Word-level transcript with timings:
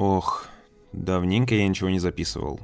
Ох, 0.00 0.46
давненько 0.94 1.54
я 1.54 1.68
ничего 1.68 1.90
не 1.90 1.98
записывал. 1.98 2.58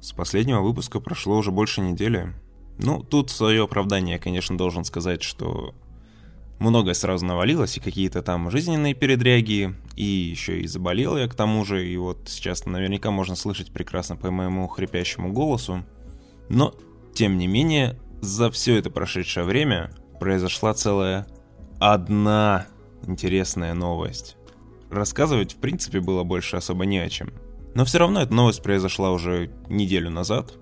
С 0.00 0.10
последнего 0.10 0.62
выпуска 0.62 0.98
прошло 0.98 1.36
уже 1.36 1.52
больше 1.52 1.80
недели. 1.80 2.34
Ну, 2.78 3.04
тут 3.04 3.30
свое 3.30 3.62
оправдание, 3.62 4.18
конечно, 4.18 4.58
должен 4.58 4.82
сказать, 4.82 5.22
что 5.22 5.76
многое 6.58 6.94
сразу 6.94 7.24
навалилось, 7.24 7.76
и 7.76 7.80
какие-то 7.80 8.20
там 8.22 8.50
жизненные 8.50 8.94
передряги, 8.94 9.76
и 9.94 10.04
еще 10.04 10.60
и 10.60 10.66
заболел 10.66 11.16
я 11.16 11.28
к 11.28 11.36
тому 11.36 11.64
же, 11.64 11.86
и 11.86 11.96
вот 11.96 12.22
сейчас 12.26 12.66
наверняка 12.66 13.12
можно 13.12 13.36
слышать 13.36 13.70
прекрасно 13.70 14.16
по 14.16 14.32
моему 14.32 14.66
хрипящему 14.66 15.32
голосу. 15.32 15.84
Но, 16.48 16.74
тем 17.14 17.38
не 17.38 17.46
менее, 17.46 17.96
за 18.22 18.50
все 18.50 18.74
это 18.74 18.90
прошедшее 18.90 19.44
время 19.46 19.92
произошла 20.18 20.74
целая 20.74 21.28
одна 21.78 22.66
интересная 23.06 23.72
новость. 23.72 24.36
Рассказывать, 24.90 25.54
в 25.54 25.56
принципе, 25.56 26.00
было 26.00 26.24
больше 26.24 26.56
особо 26.56 26.84
не 26.84 26.98
о 26.98 27.08
чем. 27.08 27.32
Но 27.74 27.84
все 27.84 27.98
равно 27.98 28.20
эта 28.20 28.34
новость 28.34 28.62
произошла 28.62 29.12
уже 29.12 29.50
неделю 29.68 30.10
назад, 30.10 30.54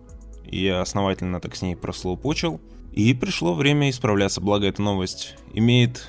и 0.44 0.62
я 0.62 0.82
основательно 0.82 1.40
так 1.40 1.56
с 1.56 1.62
ней 1.62 1.74
прослоупочил, 1.74 2.60
и 2.92 3.14
пришло 3.14 3.54
время 3.54 3.88
исправляться, 3.88 4.40
благо 4.40 4.66
эта 4.66 4.82
новость 4.82 5.36
имеет 5.54 6.08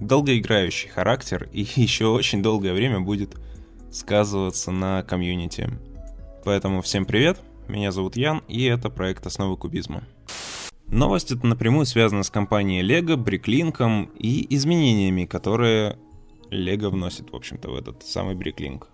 долгоиграющий 0.00 0.88
характер 0.88 1.48
и 1.52 1.66
еще 1.76 2.06
очень 2.06 2.42
долгое 2.42 2.72
время 2.72 3.00
будет 3.00 3.36
сказываться 3.90 4.70
на 4.70 5.02
комьюнити. 5.02 5.70
Поэтому 6.44 6.82
всем 6.82 7.04
привет, 7.04 7.40
меня 7.66 7.90
зовут 7.90 8.16
Ян, 8.16 8.42
и 8.46 8.64
это 8.64 8.90
проект 8.90 9.26
«Основы 9.26 9.56
кубизма». 9.56 10.04
Новость 10.86 11.32
эта 11.32 11.44
напрямую 11.44 11.84
связана 11.84 12.22
с 12.22 12.30
компанией 12.30 12.84
Lego, 12.84 13.16
Bricklink 13.16 14.08
и 14.18 14.54
изменениями, 14.54 15.24
которые 15.24 15.98
Lego 16.50 16.90
вносит, 16.90 17.30
в 17.30 17.36
общем-то, 17.36 17.70
в 17.70 17.74
этот 17.74 18.02
самый 18.02 18.34
Bricklink. 18.34 18.84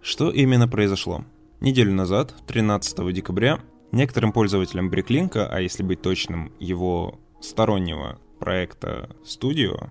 Что 0.00 0.30
именно 0.30 0.68
произошло? 0.68 1.24
Неделю 1.60 1.92
назад, 1.92 2.34
13 2.46 3.12
декабря, 3.12 3.60
некоторым 3.92 4.32
пользователям 4.32 4.90
Bricklink, 4.90 5.36
а 5.36 5.60
если 5.60 5.82
быть 5.82 6.02
точным, 6.02 6.52
его 6.58 7.20
стороннего 7.40 8.18
проекта 8.38 9.10
Studio, 9.24 9.90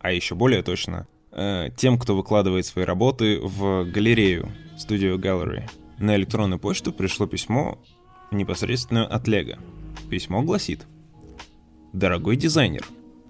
а 0.00 0.10
еще 0.10 0.34
более 0.34 0.62
точно, 0.62 1.06
э, 1.30 1.68
тем, 1.76 1.98
кто 1.98 2.16
выкладывает 2.16 2.66
свои 2.66 2.84
работы 2.84 3.38
в 3.40 3.84
галерею 3.84 4.50
Studio 4.76 5.16
Gallery, 5.16 5.70
на 5.98 6.16
электронную 6.16 6.58
почту 6.58 6.92
пришло 6.92 7.26
письмо 7.26 7.78
непосредственно 8.32 9.06
от 9.06 9.28
Lego. 9.28 9.58
Письмо 10.10 10.42
гласит 10.42 10.86
«Дорогой 11.92 12.36
дизайнер, 12.36 12.84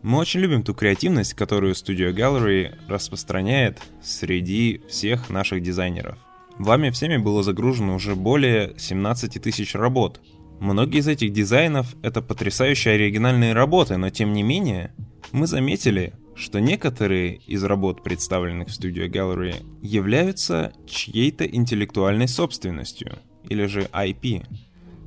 мы 0.05 0.19
очень 0.19 0.41
любим 0.41 0.62
ту 0.62 0.74
креативность, 0.74 1.33
которую 1.33 1.72
Studio 1.72 2.14
Gallery 2.14 2.74
распространяет 2.88 3.80
среди 4.02 4.83
всех 4.86 5.30
наших 5.30 5.62
дизайнеров. 5.62 6.19
Вами 6.58 6.91
всеми 6.91 7.16
было 7.16 7.42
загружено 7.42 7.94
уже 7.94 8.14
более 8.14 8.75
17 8.77 9.42
тысяч 9.42 9.75
работ. 9.75 10.20
Многие 10.60 10.98
из 10.98 11.08
этих 11.08 11.32
дизайнов— 11.32 11.97
это 12.02 12.20
потрясающие 12.20 12.94
оригинальные 12.94 13.55
работы, 13.55 13.97
но 13.97 14.10
тем 14.10 14.34
не 14.34 14.42
менее, 14.42 14.94
мы 15.32 15.47
заметили, 15.47 16.12
что 16.34 16.60
некоторые 16.60 17.36
из 17.47 17.64
работ, 17.64 18.02
представленных 18.02 18.69
в 18.69 18.78
Studio 18.78 19.08
Gallery, 19.08 19.55
являются 19.80 20.75
чьей-то 20.86 21.47
интеллектуальной 21.47 22.28
собственностью, 22.28 23.20
или 23.48 23.64
же 23.64 23.88
IP. 23.91 24.44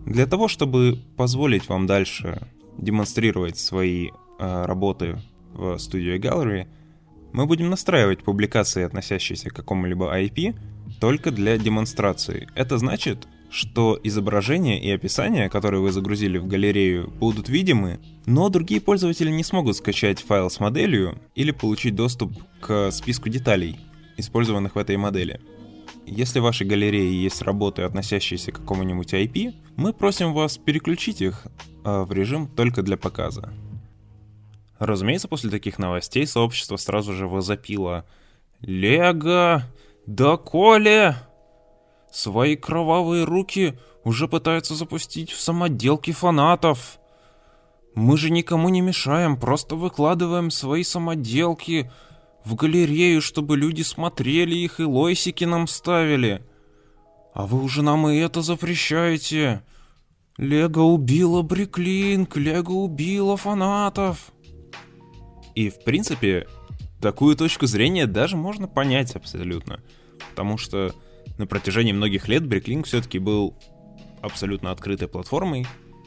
Для 0.08 0.26
того, 0.26 0.48
чтобы 0.48 0.98
позволить 1.16 1.70
вам 1.70 1.86
дальше 1.86 2.42
демонстрировать 2.80 3.60
свои 3.60 4.10
работы 4.40 5.22
в 5.54 5.76
Studio 5.76 6.20
Gallery, 6.20 6.68
мы 7.34 7.46
будем 7.46 7.70
настраивать 7.70 8.24
публикации, 8.24 8.84
относящиеся 8.84 9.50
к 9.50 9.56
какому-либо 9.56 10.18
IP, 10.18 10.56
только 11.00 11.32
для 11.32 11.58
демонстрации. 11.58 12.48
Это 12.56 12.78
значит, 12.78 13.28
что 13.50 14.00
изображения 14.04 14.82
и 14.82 14.90
описания, 14.92 15.50
которые 15.50 15.82
вы 15.82 15.92
загрузили 15.92 16.38
в 16.38 16.48
галерею, 16.48 17.10
будут 17.20 17.50
видимы, 17.50 18.00
но 18.26 18.50
другие 18.50 18.82
пользователи 18.82 19.30
не 19.30 19.44
смогут 19.44 19.78
скачать 19.78 20.20
файл 20.20 20.50
с 20.50 20.60
моделью 20.60 21.20
или 21.36 21.52
получить 21.52 21.96
доступ 21.96 22.34
к 22.60 22.92
списку 22.92 23.30
деталей, 23.30 23.78
использованных 24.18 24.76
в 24.76 24.80
этой 24.80 24.98
модели. 24.98 25.40
Если 26.06 26.40
в 26.40 26.44
вашей 26.44 26.66
галерее 26.66 27.22
есть 27.22 27.42
работы, 27.42 27.82
относящиеся 27.82 28.52
к 28.52 28.60
какому-нибудь 28.60 29.14
IP, 29.14 29.54
мы 29.76 29.94
просим 29.94 30.34
вас 30.34 30.58
переключить 30.58 31.22
их 31.22 31.48
а, 31.84 32.06
в 32.06 32.14
режим 32.14 32.48
только 32.48 32.82
для 32.82 32.96
показа. 32.96 33.54
Разумеется, 34.80 35.28
после 35.28 35.50
таких 35.50 35.80
новостей 35.80 36.28
сообщество 36.28 36.78
сразу 36.78 37.14
же 37.14 37.28
возопило 37.28 38.06
«Лего! 38.62 39.64
Да 40.06 40.38
Коля! 40.38 41.28
Свои 42.12 42.56
кровавые 42.56 43.24
руки 43.24 43.78
уже 44.04 44.28
пытаются 44.28 44.76
запустить 44.76 45.32
в 45.32 45.40
самоделки 45.40 46.12
фанатов! 46.12 47.00
Мы 47.96 48.16
же 48.18 48.30
никому 48.30 48.70
не 48.70 48.82
мешаем, 48.82 49.38
просто 49.38 49.76
выкладываем 49.76 50.52
свои 50.52 50.84
самоделки 50.84 51.92
в 52.46 52.54
галерею, 52.54 53.22
чтобы 53.22 53.58
люди 53.58 53.82
смотрели 53.82 54.56
их 54.56 54.80
и 54.80 54.84
лойсики 54.84 55.46
нам 55.46 55.68
ставили. 55.68 56.46
А 57.34 57.48
вы 57.48 57.62
уже 57.62 57.82
нам 57.82 58.08
и 58.08 58.18
это 58.18 58.44
запрещаете. 58.44 59.64
Лего 60.38 60.82
убила 60.82 61.42
Бриклинг, 61.42 62.38
Лего 62.38 62.74
убила 62.74 63.36
фанатов. 63.36 64.32
И, 65.58 65.72
в 65.72 65.80
принципе, 65.80 66.46
такую 67.02 67.36
точку 67.36 67.66
зрения 67.66 68.06
даже 68.06 68.38
можно 68.38 68.68
понять 68.68 69.16
абсолютно. 69.16 69.80
Потому 70.30 70.60
что 70.60 70.94
на 71.40 71.48
протяжении 71.48 71.94
многих 71.94 72.28
лет 72.28 72.46
Бриклинг 72.46 72.86
все-таки 72.86 73.18
был 73.18 73.58
абсолютно 74.22 74.70
открытой 74.70 75.08
платформой, 75.08 75.66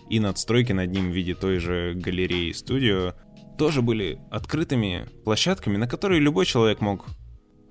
и 0.08 0.20
надстройки 0.20 0.70
над 0.70 0.92
ним 0.92 1.10
в 1.10 1.12
виде 1.12 1.34
той 1.34 1.58
же 1.58 1.94
галереи 1.96 2.52
студио 2.52 3.14
тоже 3.58 3.82
были 3.82 4.20
открытыми 4.30 5.08
площадками, 5.24 5.76
на 5.76 5.88
которые 5.88 6.20
любой 6.20 6.46
человек 6.46 6.80
мог, 6.80 7.06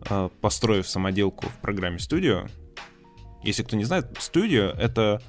э, 0.09 0.29
построив 0.41 0.85
самоделку 0.85 1.47
в 1.47 1.61
программе 1.61 1.95
Studio. 1.95 2.51
Если 3.41 3.63
кто 3.63 3.77
не 3.77 3.85
знает, 3.85 4.17
Studio— 4.17 4.75
это 4.77 5.21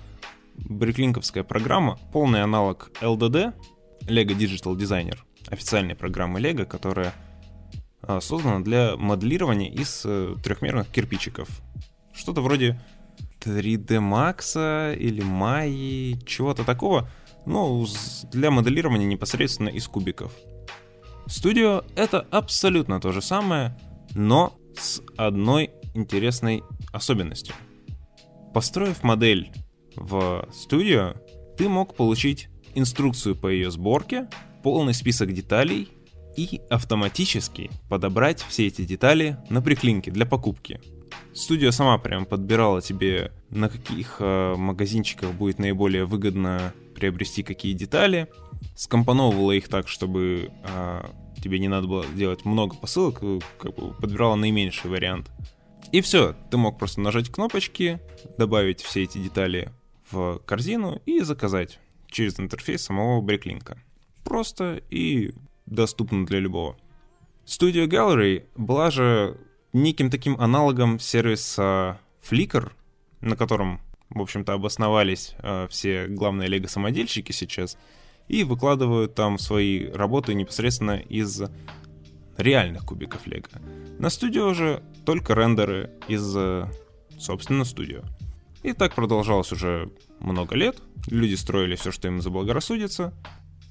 бриклинковская 0.57 1.45
программа, 1.45 1.97
полный 2.13 2.43
аналог 2.43 2.91
LDD, 3.01 3.55
Lego 4.09 4.37
Digital 4.37 4.75
Designer, 4.75 5.19
официальной 5.51 5.95
программы 5.95 6.41
Lego, 6.41 6.65
которая 6.65 7.15
э, 8.03 8.21
создана 8.21 8.61
для 8.61 8.97
моделирования 8.97 9.71
из 9.71 10.03
э, 10.05 10.35
трехмерных 10.43 10.89
кирпичиков. 10.89 11.49
Что-то 12.13 12.41
вроде 12.41 12.81
3D 13.41 13.87
Max 13.99 14.97
или 14.97 15.23
Майи, 15.23 16.19
чего-то 16.27 16.65
такого, 16.65 17.09
ну, 17.47 17.87
для 18.33 18.51
моделирования 18.51 19.07
непосредственно 19.07 19.69
из 19.69 19.89
кубиков. 19.89 20.33
Студио— 21.27 21.85
это 21.97 22.27
абсолютно 22.31 23.01
то 23.01 23.13
же 23.13 23.23
самое, 23.23 23.79
но 24.15 24.59
с 24.77 25.01
одной 25.17 25.71
интересной 25.95 26.63
особенностью. 26.93 27.55
Построив 28.53 29.03
модель 29.03 29.53
в 29.97 30.49
студио, 30.53 31.15
ты 31.57 31.69
мог 31.69 31.95
получить 31.95 32.49
инструкцию 32.75 33.37
по 33.37 33.47
ее 33.47 33.71
сборке, 33.71 34.29
полный 34.63 34.95
список 34.95 35.33
деталей 35.33 35.89
и 36.37 36.61
автоматически 36.71 37.71
подобрать 37.89 38.45
все 38.49 38.67
эти 38.67 38.85
детали 38.85 39.39
на 39.49 39.63
приклинке 39.63 40.11
для 40.11 40.27
покупки. 40.27 40.81
Студия 41.33 41.71
сама 41.71 41.99
прям 41.99 42.27
подбирала 42.27 42.83
тебе, 42.83 43.33
на 43.51 43.69
каких 43.69 44.17
э, 44.19 44.55
магазинчиках 44.57 45.33
будет 45.33 45.59
наиболее 45.59 46.05
выгодно 46.05 46.73
приобрести 46.95 47.43
какие 47.43 47.73
детали, 47.73 48.29
скомпоновывала 48.75 49.53
их 49.53 49.69
так, 49.69 49.89
чтобы 49.89 50.51
э, 50.65 51.03
тебе 51.43 51.59
не 51.59 51.69
надо 51.69 51.87
было 51.87 52.05
делать 52.15 52.45
много 52.45 52.77
посылок, 52.77 53.19
э, 53.23 53.39
как 53.59 53.75
бы 53.77 53.95
подбирала 53.95 54.35
наименьший 54.35 54.91
вариант. 54.91 55.31
И 55.93 56.01
все, 56.01 56.35
ты 56.51 56.57
мог 56.57 56.79
просто 56.79 57.01
нажать 57.01 57.31
кнопочки, 57.31 58.01
добавить 58.39 58.81
все 58.81 59.05
эти 59.05 59.19
детали 59.19 59.71
в 60.11 60.41
корзину 60.45 61.01
и 61.07 61.21
заказать 61.21 61.79
через 62.09 62.39
интерфейс 62.39 62.83
самого 62.83 63.21
Брейклинка. 63.21 63.79
Просто 64.25 64.81
и 64.91 65.33
доступно 65.67 66.27
для 66.27 66.39
любого. 66.39 66.77
Studio 67.47 67.87
Gallery 67.87 68.45
была 68.57 68.91
же 68.91 69.37
неким 69.73 70.11
таким 70.11 70.41
аналогом 70.41 70.99
сервиса 70.99 72.01
Flickr, 72.29 72.73
на 73.21 73.37
котором, 73.37 73.81
в 74.11 74.21
общем-то, 74.21 74.53
обосновались 74.53 75.35
э, 75.39 75.67
все 75.71 76.07
главные 76.07 76.49
лего-самодельщики 76.49 77.33
сейчас— 77.33 77.77
и 78.31 78.45
выкладывают 78.45 79.17
там 79.17 79.41
свои 79.41 79.91
работы 79.91 80.35
непосредственно 80.35 80.97
из 80.99 81.43
реальных 82.39 82.85
кубиков 82.85 83.27
Лего. 83.27 83.49
На 83.99 84.09
студио 84.09 84.55
же 84.55 84.85
только 85.05 85.35
рендеры 85.35 85.91
из, 86.07 86.23
собственно, 87.19 87.65
студио. 87.65 88.03
И 88.63 88.73
так 88.73 88.95
продолжалось 88.95 89.51
уже 89.51 89.91
много 90.21 90.55
лет. 90.55 90.81
Люди 91.09 91.35
строили 91.35 91.75
все, 91.75 91.91
что 91.91 92.07
им 92.07 92.23
заблагорассудится. 92.23 93.13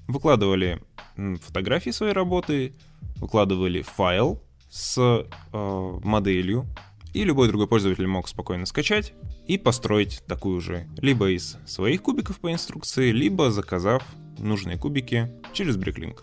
Выкладывали 0.10 0.82
фотографии 1.16 1.92
своей 1.92 2.14
работы, 2.14 2.74
выкладывали 3.18 3.84
файл 3.84 4.42
с 4.68 4.98
э, 4.98 6.00
моделью 6.04 6.66
И 7.14 7.24
любой 7.24 7.48
другой 7.48 7.68
пользователь 7.68 8.08
мог 8.08 8.28
спокойно 8.28 8.66
скачать 8.66 9.14
и 9.46 9.60
построить 9.60 10.24
такую 10.28 10.62
же, 10.62 10.88
либо 10.98 11.30
из 11.30 11.58
своих 11.68 12.02
кубиков 12.02 12.40
по 12.40 12.52
инструкции, 12.52 13.12
либо 13.12 13.52
заказав 13.52 14.04
нужные 14.40 14.78
кубики 14.78 15.32
через 15.54 15.78
Bricklink. 15.78 16.22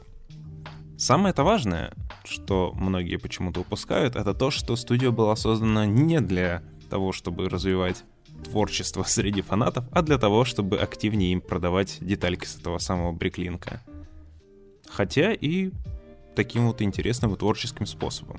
Самое 0.99 1.31
это 1.31 1.45
важное, 1.45 1.93
что 2.25 2.73
многие 2.75 3.19
почему-то 3.19 3.61
упускают, 3.61 4.17
это 4.17 4.35
то, 4.35 4.51
что 4.51 4.75
студия 4.75 5.13
была 5.13 5.37
создана 5.37 5.87
не 5.87 6.21
для 6.21 6.65
того, 6.91 7.13
чтобы 7.13 7.49
развивать 7.49 8.03
творчество 8.45 9.03
среди 9.07 9.43
фанатов, 9.43 9.85
а 9.93 10.03
для 10.03 10.19
того, 10.19 10.45
чтобы 10.45 10.79
активнее 10.79 11.33
им 11.33 11.41
продавать 11.41 11.99
детальки 12.01 12.47
с 12.47 12.57
этого 12.57 12.79
самого 12.79 13.13
бриклинка. 13.13 13.83
Хотя 14.89 15.33
и 15.33 15.71
таким 16.35 16.67
вот 16.67 16.83
интересным 16.83 17.35
и 17.35 17.37
творческим 17.37 17.87
способом. 17.87 18.39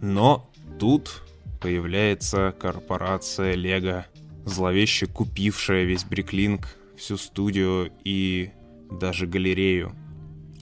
Но 0.00 0.50
тут 0.78 1.22
появляется 1.60 2.54
корпорация 2.58 3.54
Лего, 3.54 4.06
зловеще 4.44 5.06
купившая 5.06 5.84
весь 5.84 6.04
бриклинк, 6.04 6.76
всю 6.96 7.16
студию 7.16 7.92
и 8.04 8.50
даже 8.90 9.26
галерею, 9.26 9.92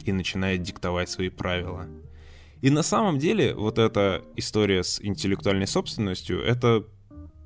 и 0.05 0.13
начинает 0.13 0.63
диктовать 0.63 1.11
свои 1.11 1.29
правила. 1.29 1.87
И 2.63 2.71
на 2.71 2.83
самом 2.83 3.19
деле 3.19 3.55
вот 3.55 3.79
эта 3.79 4.25
история 4.37 4.83
с 4.83 5.01
интеллектуальной 5.01 5.67
собственностью— 5.67 6.43
это 6.43 6.87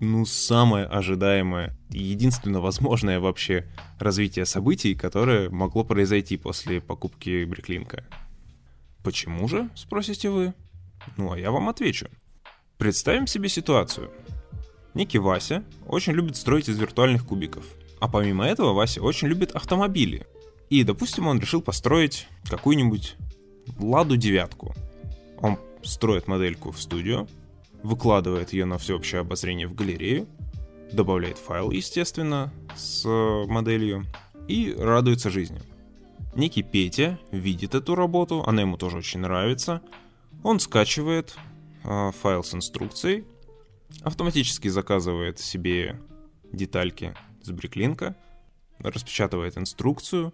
ну, 0.01 0.25
самое 0.25 0.87
ожидаемое 0.87 1.77
единственно 1.91 2.61
возможное 2.61 3.21
вообще 3.21 3.67
развитие 3.99 4.47
событий, 4.47 4.95
которое 4.95 5.51
могло 5.51 5.85
произойти 5.85 6.39
после 6.39 6.81
покупки 6.81 7.45
Бриклинка. 7.45 8.05
Почему 9.05 9.47
же, 9.47 9.69
спросите 9.75 10.31
вы? 10.31 10.55
Ну, 11.17 11.33
а 11.33 11.39
я 11.39 11.51
вам 11.51 11.69
отвечу. 11.69 12.09
Представим 12.79 13.27
себе 13.27 13.51
ситуацию. 13.51 14.11
Некий 14.95 15.19
Вася 15.19 15.65
очень 15.87 16.15
любит 16.15 16.37
строить 16.37 16.69
из 16.69 16.79
виртуальных 16.79 17.27
кубиков. 17.27 17.65
А 18.01 18.09
помимо 18.09 18.47
этого 18.47 18.73
Вася 18.73 19.03
очень 19.03 19.29
любит 19.29 19.53
автомобили. 19.53 20.27
И, 20.71 20.83
допустим, 20.83 21.27
он 21.27 21.41
решил 21.41 21.61
построить 21.61 22.27
какую-нибудь 22.49 23.17
Ладу 23.79 24.17
девятку. 24.17 24.75
Он 25.39 25.59
строит 25.83 26.27
модельку 26.27 26.71
в 26.73 26.81
студию, 26.81 27.29
выкладывает 27.83 28.53
ее 28.53 28.65
на 28.65 28.79
всеобщее 28.79 29.21
обозрение 29.21 29.67
в 29.67 29.75
галерею, 29.75 30.29
добавляет 30.93 31.39
файл, 31.39 31.71
естественно, 31.71 32.53
с 32.77 33.05
моделью 33.07 34.07
и 34.49 34.75
радуется 34.77 35.31
жизни. 35.31 35.61
Некий 36.35 36.63
Петя 36.63 37.19
видит 37.31 37.75
эту 37.75 37.95
работу, 37.95 38.43
она 38.47 38.63
ему 38.63 38.77
тоже 38.77 38.99
очень 38.99 39.21
нравится. 39.21 39.83
Он 40.43 40.61
скачивает 40.61 41.35
э, 41.85 42.13
файл 42.13 42.45
с 42.45 42.55
инструкцией, 42.55 43.25
автоматически 44.03 44.69
заказывает 44.69 45.39
себе 45.39 46.01
детальки 46.53 47.15
с 47.43 47.51
бриклинка, 47.51 48.17
распечатывает 48.79 49.59
инструкцию 49.59 50.33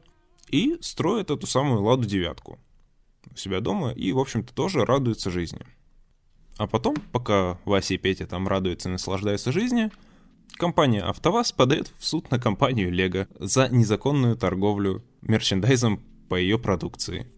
и 0.49 0.78
строит 0.81 1.31
эту 1.31 1.46
самую 1.46 1.82
ладу 1.82 2.04
девятку 2.04 2.58
у 3.32 3.37
себя 3.37 3.60
дома 3.60 3.90
и, 3.90 4.12
в 4.12 4.19
общем-то, 4.19 4.54
тоже 4.54 4.84
радуется 4.84 5.31
жизни. 5.31 5.60
А 6.56 6.67
потом, 6.67 6.97
пока 7.12 7.58
Вася 7.64 7.94
и 7.94 7.99
Петя 7.99 8.26
там 8.26 8.49
радуются 8.49 8.88
и 8.88 8.93
наслаждаются 8.93 9.53
жизнью, 9.53 9.91
компания 10.56 11.03
АвтоВАЗ 11.03 11.53
подает 11.53 11.93
в 11.99 12.05
суд 12.05 12.31
на 12.31 12.38
компанию 12.38 12.91
Лего 12.91 13.29
за 13.38 13.69
незаконную 13.69 14.37
торговлю 14.37 15.05
мерчендайзом 15.20 16.03
по 16.29 16.35
ее 16.35 16.58
продукции. 16.58 17.31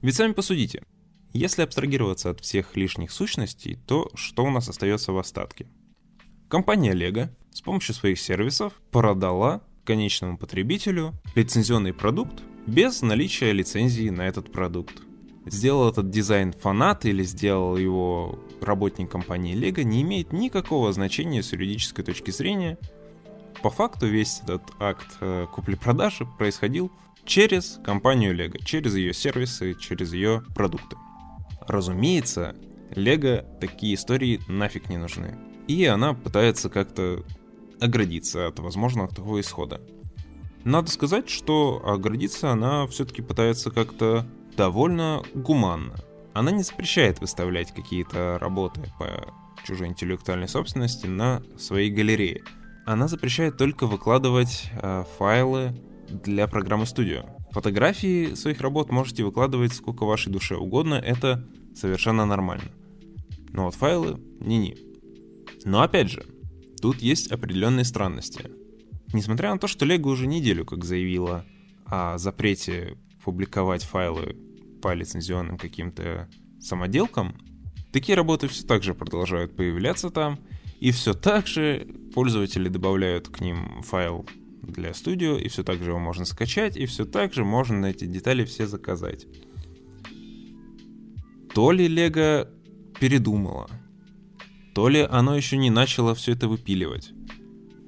Ведь 0.00 0.14
сами 0.14 0.32
посудите, 0.32 0.82
если 1.32 1.62
абстрагироваться 1.62 2.30
от 2.30 2.40
всех 2.40 2.76
лишних 2.76 3.12
сущностей, 3.12 3.76
то 3.86 4.10
что 4.14 4.44
у 4.44 4.50
нас 4.50 4.68
остается 4.68 5.12
в 5.12 5.18
остатке? 5.18 5.68
Компания 6.48 6.92
Лего 6.92 7.30
с 7.52 7.60
помощью 7.60 7.94
своих 7.94 8.18
сервисов 8.18 8.72
продала 8.90 9.62
конечному 9.84 10.38
потребителю 10.38 11.12
лицензионный 11.34 11.92
продукт 11.92 12.42
без 12.66 13.02
наличия 13.02 13.52
лицензии 13.52 14.08
на 14.08 14.22
этот 14.22 14.50
продукт 14.50 15.02
сделал 15.46 15.88
этот 15.90 16.10
дизайн 16.10 16.52
фанат 16.52 17.04
или 17.04 17.22
сделал 17.22 17.76
его 17.76 18.38
работник 18.60 19.10
компании 19.10 19.56
Lego, 19.56 19.82
не 19.82 20.02
имеет 20.02 20.32
никакого 20.32 20.92
значения 20.92 21.42
с 21.42 21.52
юридической 21.52 22.02
точки 22.02 22.30
зрения. 22.30 22.78
По 23.62 23.70
факту 23.70 24.06
весь 24.06 24.40
этот 24.42 24.62
акт 24.78 25.06
э, 25.20 25.46
купли-продажи 25.52 26.26
происходил 26.38 26.90
через 27.24 27.78
компанию 27.84 28.36
Lego, 28.36 28.62
через 28.64 28.94
ее 28.94 29.12
сервисы, 29.12 29.74
через 29.74 30.12
ее 30.12 30.42
продукты. 30.54 30.96
Разумеется, 31.66 32.56
Lego 32.90 33.44
такие 33.60 33.94
истории 33.94 34.40
нафиг 34.48 34.88
не 34.88 34.96
нужны. 34.96 35.38
И 35.68 35.84
она 35.84 36.14
пытается 36.14 36.68
как-то 36.68 37.24
оградиться 37.80 38.46
от 38.46 38.58
возможного 38.58 39.08
такого 39.08 39.40
исхода. 39.40 39.80
Надо 40.64 40.90
сказать, 40.90 41.30
что 41.30 41.82
оградиться 41.84 42.50
она 42.50 42.86
все-таки 42.86 43.22
пытается 43.22 43.70
как-то 43.70 44.26
довольно 44.60 45.22
гуманно. 45.32 45.94
Она 46.34 46.50
не 46.50 46.62
запрещает 46.62 47.18
выставлять 47.18 47.72
какие-то 47.72 48.36
работы 48.38 48.82
по 48.98 49.32
чужой 49.66 49.88
интеллектуальной 49.88 50.48
собственности 50.48 51.06
на 51.06 51.42
своей 51.58 51.90
галерее. 51.90 52.42
Она 52.84 53.08
запрещает 53.08 53.56
только 53.56 53.86
выкладывать 53.86 54.70
э, 54.74 55.04
файлы 55.16 55.74
для 56.10 56.46
программы 56.46 56.84
Studio. 56.84 57.26
Фотографии 57.52 58.34
своих 58.34 58.60
работ 58.60 58.90
можете 58.90 59.24
выкладывать 59.24 59.72
сколько 59.72 60.04
вашей 60.04 60.30
душе 60.30 60.56
угодно, 60.56 60.96
это 60.96 61.48
совершенно 61.74 62.26
нормально. 62.26 62.70
Но 63.54 63.64
вот 63.64 63.74
файлы— 63.74 64.20
не-не. 64.40 64.76
Но 65.64 65.80
опять 65.80 66.10
же, 66.10 66.26
тут 66.82 66.98
есть 66.98 67.32
определенные 67.32 67.86
странности. 67.86 68.50
Несмотря 69.14 69.54
на 69.54 69.58
то, 69.58 69.68
что 69.68 69.86
Lego 69.86 70.08
уже 70.08 70.26
неделю 70.26 70.66
как 70.66 70.84
заявила 70.84 71.46
о 71.86 72.18
запрете 72.18 72.98
публиковать 73.24 73.84
файлы 73.84 74.36
по 74.80 74.94
лицензионным 74.94 75.58
каким-то 75.58 76.28
самоделкам, 76.60 77.36
такие 77.92 78.16
работы 78.16 78.48
все 78.48 78.66
так 78.66 78.82
же 78.82 78.94
продолжают 78.94 79.56
появляться 79.56 80.10
там, 80.10 80.38
и 80.80 80.90
все 80.92 81.14
так 81.14 81.46
же 81.46 81.86
пользователи 82.14 82.68
добавляют 82.68 83.28
к 83.28 83.40
ним 83.40 83.82
файл 83.82 84.26
для 84.62 84.94
студио, 84.94 85.36
и 85.36 85.48
все 85.48 85.62
так 85.62 85.82
же 85.82 85.90
его 85.90 85.98
можно 85.98 86.24
скачать, 86.24 86.76
и 86.76 86.86
все 86.86 87.04
так 87.04 87.32
же 87.34 87.44
можно 87.44 87.78
на 87.78 87.86
эти 87.86 88.04
детали 88.04 88.44
все 88.44 88.66
заказать. 88.66 89.26
То 91.54 91.72
ли 91.72 91.88
Лего 91.88 92.48
передумало, 92.98 93.68
то 94.74 94.88
ли 94.88 95.00
оно 95.00 95.36
еще 95.36 95.56
не 95.56 95.70
начало 95.70 96.14
все 96.14 96.32
это 96.32 96.48
выпиливать. 96.48 97.12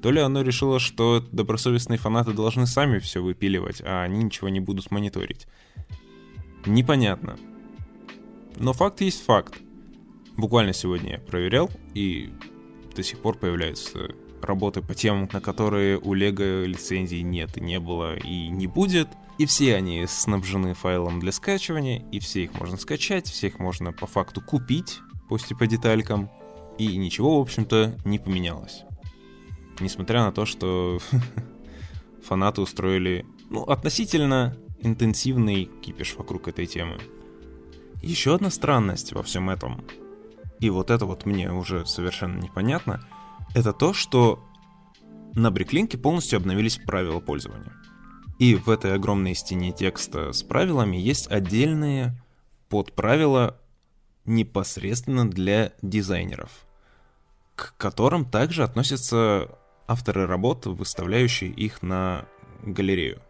То 0.03 0.11
ли 0.11 0.21
оно 0.21 0.43
решило, 0.43 0.81
что 0.81 1.25
добросовестные 1.31 1.97
фанаты 1.97 2.33
должны 2.33 2.67
сами 2.67 2.99
все 2.99 3.23
выпиливать, 3.23 3.81
а 3.85 4.03
они 4.03 4.25
ничего 4.25 4.49
не 4.49 4.59
будут 4.59 4.91
мониторить. 4.91 5.47
Непонятно. 6.67 7.39
Но 8.57 8.73
факт 8.73 9.01
есть 9.01 9.25
факт. 9.25 9.55
Буквально 10.37 10.73
сегодня 10.73 11.13
я 11.13 11.19
проверял, 11.19 11.71
и 11.95 12.33
до 12.95 13.03
сих 13.03 13.21
пор 13.21 13.37
появляются 13.37 14.15
работы 14.41 14.83
по 14.83 14.95
темам, 14.95 15.29
на 15.33 15.41
которые 15.41 15.99
у 15.99 16.15
Лего 16.15 16.65
лицензии 16.65 17.23
нет 17.23 17.57
и 17.57 17.61
не 17.61 17.81
было 17.81 18.17
и 18.17 18.49
не 18.49 18.67
будет. 18.67 19.09
И 19.39 19.47
все 19.47 19.77
они 19.77 20.07
снабжены 20.07 20.75
файлом 20.75 21.21
для 21.21 21.33
скачивания, 21.33 22.05
и 22.13 22.19
все 22.19 22.45
их 22.45 22.55
можно 22.55 22.77
скачать, 22.77 23.27
всех 23.27 23.59
можно 23.59 23.93
по 23.93 24.07
факту 24.07 24.41
купить, 24.41 25.01
пусть 25.29 25.51
и 25.51 25.55
по 25.55 25.67
деталькам. 25.67 26.31
И 26.79 26.97
ничего, 26.97 27.39
в 27.39 27.43
общем-то, 27.43 27.99
не 28.05 28.19
поменялось. 28.19 28.83
Несмотря 29.81 30.23
на 30.23 30.33
то, 30.33 30.45
что 30.45 30.99
фанаты 32.25 32.61
устроили, 32.61 33.27
ну, 33.51 33.63
относительно 33.63 34.57
интенсивный 34.83 35.65
кипиш 35.83 36.15
вокруг 36.17 36.49
этой 36.49 36.67
темы. 36.67 36.99
Еще 38.03 38.35
одна 38.35 38.51
странность 38.51 39.13
во 39.13 39.23
всем 39.23 39.49
этом, 39.49 39.85
и 40.61 40.71
вот 40.71 40.91
это 40.91 41.07
вот 41.07 41.25
мне 41.27 41.51
уже 41.53 41.87
совершенно 41.87 42.41
непонятно, 42.41 43.01
это 43.55 43.73
то, 43.73 43.93
что 43.93 44.45
на 45.35 45.51
Бриклинке 45.51 45.99
полностью 45.99 46.37
обновились 46.37 46.79
правила 46.79 47.21
пользования. 47.21 47.73
И 48.39 48.55
в 48.55 48.69
этой 48.71 48.95
огромной 48.95 49.35
стене 49.35 49.73
текста 49.73 50.33
с 50.33 50.43
правилами 50.43 50.97
есть 50.97 51.31
отдельные 51.31 52.21
подправила 52.69 53.61
непосредственно 54.25 55.31
для 55.31 55.73
дизайнеров, 55.83 56.51
к 57.55 57.77
которым 57.77 58.25
также 58.25 58.65
относятся 58.65 59.59
авторы 59.87 60.27
работ, 60.27 60.67
выставляющие 60.67 61.51
их 61.51 61.83
на 61.83 62.27
галерею. 62.63 63.21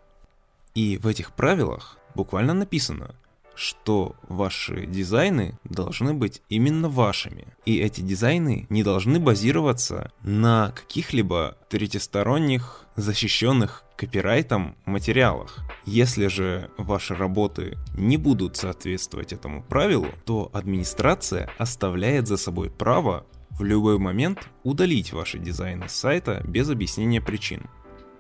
И 0.75 0.99
в 0.99 1.07
этих 1.07 1.33
правилах 1.33 1.99
буквально 2.15 2.55
написано, 2.55 3.15
что 3.55 4.17
ваши 4.29 4.87
дизайны 4.87 5.59
должны 5.65 6.15
быть 6.15 6.43
именно 6.49 6.89
вашими. 6.89 7.47
И 7.65 7.79
эти 7.79 8.01
дизайны 8.01 8.67
не 8.71 8.83
должны 8.83 9.21
базироваться 9.21 10.11
на 10.23 10.73
каких-либо 10.73 11.57
третьесторонних, 11.69 12.87
защищенных 12.97 13.85
копирайтом 13.97 14.75
материалах. 14.85 15.59
Если 15.85 16.27
же 16.27 16.71
ваши 16.79 17.15
работы 17.15 17.79
не 17.95 18.17
будут 18.17 18.57
соответствовать 18.57 19.33
этому 19.33 19.63
правилу, 19.63 20.09
то 20.25 20.51
администрация 20.53 21.51
оставляет 21.59 22.27
за 22.27 22.37
собой 22.37 22.71
право 22.71 23.27
в 23.51 23.65
любой 23.65 23.99
момент 23.99 24.49
удалить 24.65 25.13
ваши 25.13 25.39
дизайны 25.39 25.89
с 25.89 25.93
сайта 25.93 26.43
без 26.47 26.71
объяснения 26.71 27.21
причин. 27.21 27.69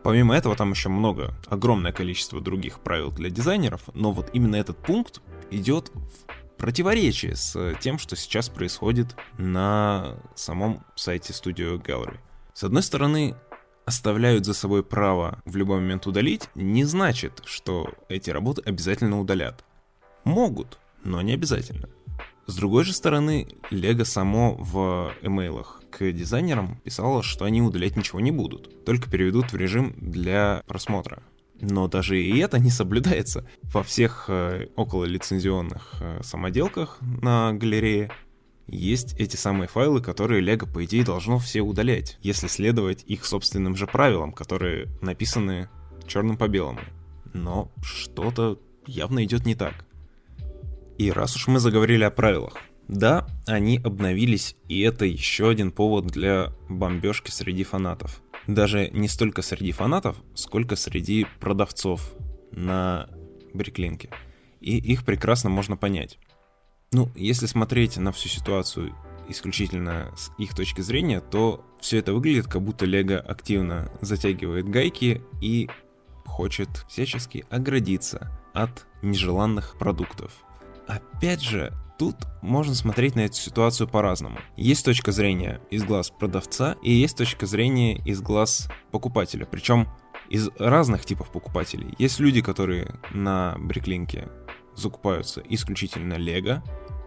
Помимо 0.03 0.35
этого, 0.35 0.57
там 0.57 0.71
еще 0.73 0.89
много, 0.89 1.35
огромное 1.49 1.93
количество 1.93 2.41
других 2.41 2.81
правил 2.81 3.13
для 3.13 3.31
дизайнеров, 3.31 3.83
но 3.95 4.13
вот 4.13 4.31
именно 4.33 4.57
этот 4.57 4.77
пункт 4.79 5.21
идет 5.51 5.91
в 5.91 6.57
противоречие 6.57 7.37
с 7.37 7.77
тем, 7.81 7.99
что 7.99 8.17
сейчас 8.17 8.49
происходит 8.49 9.17
на 9.39 10.17
самом 10.35 10.85
сайте 10.97 11.33
Studio 11.33 11.81
Gallery. 11.81 12.19
С 12.53 12.65
одной 12.65 12.83
стороны, 12.83 13.37
оставляют 13.85 14.45
за 14.45 14.55
собой 14.55 14.83
право 14.83 15.43
в 15.45 15.57
любой 15.57 15.81
момент 15.81 16.07
удалить, 16.07 16.49
не 16.55 16.85
значит, 16.85 17.43
что 17.45 17.93
эти 18.09 18.31
работы 18.31 18.63
обязательно 18.63 19.21
удалят. 19.21 19.65
Могут, 20.25 20.79
но 21.05 21.21
не 21.23 21.33
обязательно. 21.33 21.89
С 22.47 22.57
другой 22.57 22.85
же 22.85 22.93
стороны, 22.93 23.49
Лего 23.71 24.05
само 24.05 24.55
в 24.55 25.13
имейлах 25.23 25.82
к 25.93 26.11
дизайнерам 26.13 26.81
писало, 26.85 27.23
что 27.23 27.45
они 27.45 27.63
удалять 27.63 27.97
ничего 27.97 28.21
не 28.21 28.31
будут, 28.31 28.85
только 28.85 29.11
переведут 29.11 29.53
в 29.53 29.57
режим 29.57 29.95
для 29.97 30.63
просмотра. 30.67 31.23
Но 31.61 31.87
даже 31.87 32.21
и 32.21 32.39
это 32.39 32.59
не 32.59 32.71
соблюдается. 32.71 33.47
Во 33.63 33.85
всех 33.85 34.25
э, 34.29 34.67
около 34.75 35.05
лицензионных 35.05 35.95
э, 36.01 36.21
самоделках 36.25 36.99
на 37.01 37.53
галерее 37.53 38.11
есть 38.67 39.15
эти 39.21 39.37
самые 39.37 39.69
файлы, 39.69 40.01
которые 40.01 40.43
Lego, 40.43 40.71
по 40.71 40.85
идее, 40.85 41.05
должно 41.05 41.39
все 41.39 41.61
удалять, 41.61 42.19
если 42.21 42.49
следовать 42.49 43.05
их 43.07 43.25
собственным 43.25 43.77
же 43.77 43.87
правилам, 43.87 44.33
которые 44.33 44.89
написаны 45.01 45.69
черным 46.09 46.37
по 46.37 46.49
белому. 46.49 46.81
Но 47.33 47.71
что-то 47.83 48.59
явно 48.87 49.25
идет 49.25 49.47
не 49.47 49.55
так. 49.55 49.85
И 50.99 51.11
раз 51.13 51.37
уж 51.37 51.47
мы 51.47 51.61
заговорили 51.61 52.05
о 52.05 52.11
правилах, 52.11 52.55
да, 52.93 53.27
они 53.47 53.79
обновились, 53.79 54.55
и 54.69 54.81
это 54.83 55.07
еще 55.07 55.49
один 55.49 55.73
повод 55.73 56.07
для 56.07 56.53
бомбежки 56.69 57.31
среди 57.31 57.65
фанатов. 57.65 58.23
Даже 58.47 58.89
не 58.91 59.09
столько 59.09 59.41
среди 59.43 59.73
фанатов, 59.73 60.17
сколько 60.35 60.77
среди 60.77 61.27
продавцов 61.41 62.15
на 62.51 63.09
Бриклинке. 63.55 64.11
И 64.61 64.77
их 64.77 65.05
прекрасно 65.05 65.49
можно 65.49 65.77
понять. 65.77 66.19
Ну, 66.93 67.11
если 67.15 67.47
смотреть 67.47 67.97
на 67.97 68.13
всю 68.13 68.29
ситуацию 68.29 68.95
исключительно 69.29 70.13
с 70.17 70.31
их 70.39 70.55
точки 70.55 70.83
зрения, 70.83 71.21
то 71.21 71.65
все 71.81 71.99
это 71.99 72.13
выглядит, 72.13 72.47
как 72.47 72.63
будто 72.63 72.85
Лего 72.85 73.19
активно 73.19 73.91
затягивает 74.03 74.69
гайки 74.69 75.23
и 75.41 75.71
хочет 76.27 76.69
всячески 76.89 77.47
оградиться 77.49 78.31
от 78.53 78.87
нежеланных 79.01 79.77
продуктов. 79.79 80.33
Опять 80.87 81.41
же, 81.41 81.73
тут 81.99 82.17
можно 82.43 82.75
смотреть 82.75 83.15
на 83.17 83.21
эту 83.21 83.37
ситуацию 83.37 83.89
по-разному. 83.89 84.39
Есть 84.57 84.85
точка 84.85 85.13
зрения 85.13 85.61
из 85.71 85.85
глаз 85.85 86.11
продавца 86.11 86.77
и 86.83 86.93
есть 86.93 87.17
точка 87.17 87.47
зрения 87.47 87.99
из 88.05 88.21
глаз 88.21 88.69
покупателя. 88.91 89.47
Причем 89.47 89.89
из 90.29 90.49
разных 90.59 91.05
типов 91.05 91.31
покупателей. 91.31 91.95
Есть 91.99 92.19
люди, 92.19 92.41
которые 92.41 92.95
на 93.13 93.55
Бриклинке 93.59 94.29
закупаются 94.75 95.43
исключительно 95.49 96.15
Лего, 96.15 96.63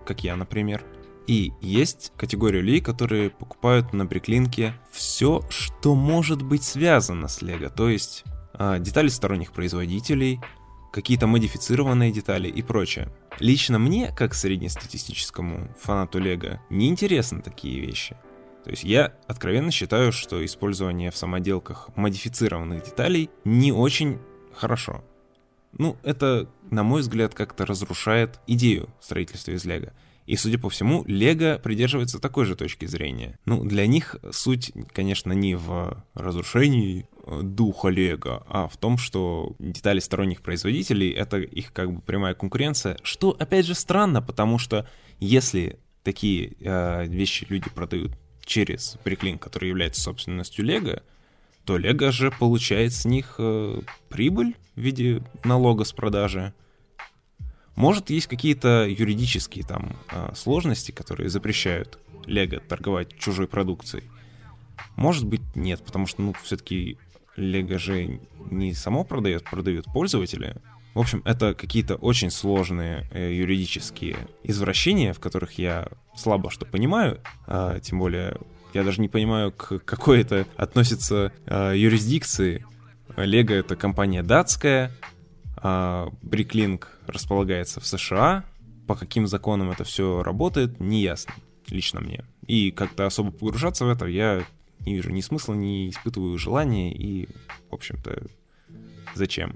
как 0.05 0.23
я, 0.23 0.35
например. 0.35 0.83
И 1.27 1.51
есть 1.59 2.13
категория 2.17 2.61
людей, 2.61 2.81
которые 2.81 3.31
покупают 3.31 3.93
на 3.93 4.05
Бриклинке 4.05 4.75
все, 4.91 5.41
что 5.49 5.95
может 5.95 6.43
быть 6.43 6.63
связано 6.63 7.27
с 7.27 7.41
Лего. 7.41 7.69
То 7.69 7.89
есть 7.89 8.23
э, 8.53 8.77
детали 8.79 9.07
сторонних 9.07 9.51
производителей, 9.51 10.39
какие-то 10.93 11.25
модифицированные 11.25 12.11
детали 12.11 12.47
и 12.47 12.61
прочее. 12.61 13.11
Лично 13.39 13.79
мне, 13.79 14.13
как 14.15 14.33
среднестатистическому 14.33 15.69
фанату 15.79 16.19
Лего, 16.19 16.61
не 16.69 16.87
интересны 16.87 17.41
такие 17.41 17.81
вещи. 17.81 18.15
То 18.63 18.71
есть 18.71 18.83
я 18.83 19.13
откровенно 19.27 19.71
считаю, 19.71 20.11
что 20.11 20.43
использование 20.43 21.11
в 21.11 21.17
самоделках 21.17 21.89
модифицированных 21.95 22.83
деталей 22.83 23.29
не 23.43 23.71
очень 23.71 24.19
хорошо. 24.53 25.03
Ну, 25.77 25.97
это, 26.03 26.49
на 26.71 26.83
мой 26.83 27.01
взгляд, 27.01 27.35
как-то 27.35 27.65
разрушает 27.65 28.39
идею 28.47 28.89
строительства 29.01 29.51
из 29.51 29.65
Лего. 29.65 29.91
И, 30.25 30.37
судя 30.37 30.57
по 30.57 30.69
всему, 30.69 31.03
Лего 31.05 31.59
придерживается 31.61 32.19
такой 32.19 32.45
же 32.45 32.55
точки 32.55 32.85
зрения. 32.85 33.37
Ну, 33.45 33.63
для 33.63 33.85
них 33.85 34.15
суть, 34.31 34.71
конечно, 34.93 35.33
не 35.33 35.55
в 35.55 36.03
разрушении 36.13 37.07
духа 37.25 37.87
Лего, 37.89 38.45
а 38.47 38.67
в 38.67 38.77
том, 38.77 38.97
что 38.97 39.55
детали 39.59 39.99
сторонних 39.99 40.41
производителей— 40.41 41.09
это 41.11 41.37
их 41.37 41.73
как 41.73 41.91
бы 41.91 42.01
прямая 42.01 42.33
конкуренция, 42.33 42.97
что, 43.03 43.35
опять 43.39 43.65
же, 43.65 43.75
странно, 43.75 44.21
потому 44.21 44.57
что 44.57 44.87
если 45.19 45.79
такие 46.03 46.53
э, 46.59 47.05
вещи 47.07 47.45
люди 47.49 47.69
продают 47.69 48.11
через 48.43 48.97
приклин, 49.03 49.39
который 49.39 49.69
является 49.69 50.01
собственностью 50.01 50.63
Лего, 50.63 51.01
то 51.65 51.77
Лего 51.77 52.11
же 52.11 52.31
получает 52.31 52.93
с 52.93 53.05
них 53.05 53.35
э, 53.39 53.81
прибыль 54.09 54.55
в 54.75 54.81
виде 54.81 55.23
налога 55.43 55.83
с 55.83 55.93
продажи. 55.93 56.53
Может, 57.75 58.11
есть 58.11 58.27
какие-то 58.27 58.85
юридические 58.87 59.65
там 59.65 59.95
э, 60.11 60.33
сложности, 60.35 60.91
которые 60.91 61.29
запрещают 61.29 61.97
Лего 62.27 62.59
торговать 62.59 63.17
чужой 63.17 63.47
продукцией. 63.47 64.03
Может 64.95 65.25
быть, 65.25 65.41
нет, 65.55 65.83
потому 65.83 66.05
что, 66.05 66.21
ну, 66.21 66.33
все-таки 66.43 66.97
Лего 67.35 67.77
же 67.77 68.19
не 68.49 68.73
само 68.73 69.03
продает, 69.03 69.43
продают 69.43 69.85
пользователи. 69.85 70.55
В 70.93 70.99
общем, 70.99 71.21
это 71.25 71.53
какие-то 71.53 71.95
очень 71.95 72.29
сложные 72.29 73.07
э, 73.11 73.33
юридические 73.33 74.15
извращения, 74.43 75.13
в 75.13 75.19
которых 75.19 75.57
я 75.57 75.89
слабо 76.15 76.49
что 76.49 76.65
понимаю, 76.65 77.19
э, 77.47 77.79
тем 77.83 77.99
более 77.99 78.37
я 78.73 78.83
даже 78.83 79.01
не 79.01 79.09
понимаю, 79.09 79.51
к 79.51 79.79
какой 79.79 80.21
это 80.21 80.47
относится 80.57 81.31
э, 81.45 81.73
юрисдикции. 81.75 82.65
Лего 83.17 83.53
это 83.53 83.75
компания 83.75 84.23
датская, 84.23 84.91
а 85.57 86.09
Бриклинг 86.21 86.89
располагается 87.07 87.79
в 87.79 87.87
США. 87.87 88.43
По 88.87 88.95
каким 88.95 89.27
законам 89.27 89.71
это 89.71 89.83
все 89.83 90.23
работает, 90.23 90.79
не 90.79 91.01
ясно 91.01 91.33
лично 91.69 92.01
мне. 92.01 92.25
И 92.47 92.71
как-то 92.71 93.05
особо 93.05 93.31
погружаться 93.31 93.85
в 93.85 93.89
это 93.89 94.05
я 94.05 94.45
не 94.79 94.95
вижу 94.95 95.11
ни 95.11 95.21
смысла, 95.21 95.53
не 95.53 95.89
испытываю 95.89 96.37
желания 96.37 96.93
и, 96.93 97.27
в 97.69 97.75
общем-то, 97.75 98.27
зачем. 99.13 99.55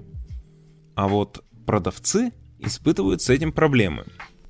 А 0.94 1.08
вот 1.08 1.44
продавцы 1.66 2.32
испытывают 2.58 3.22
с 3.22 3.30
этим 3.30 3.52
проблемы. 3.52 4.04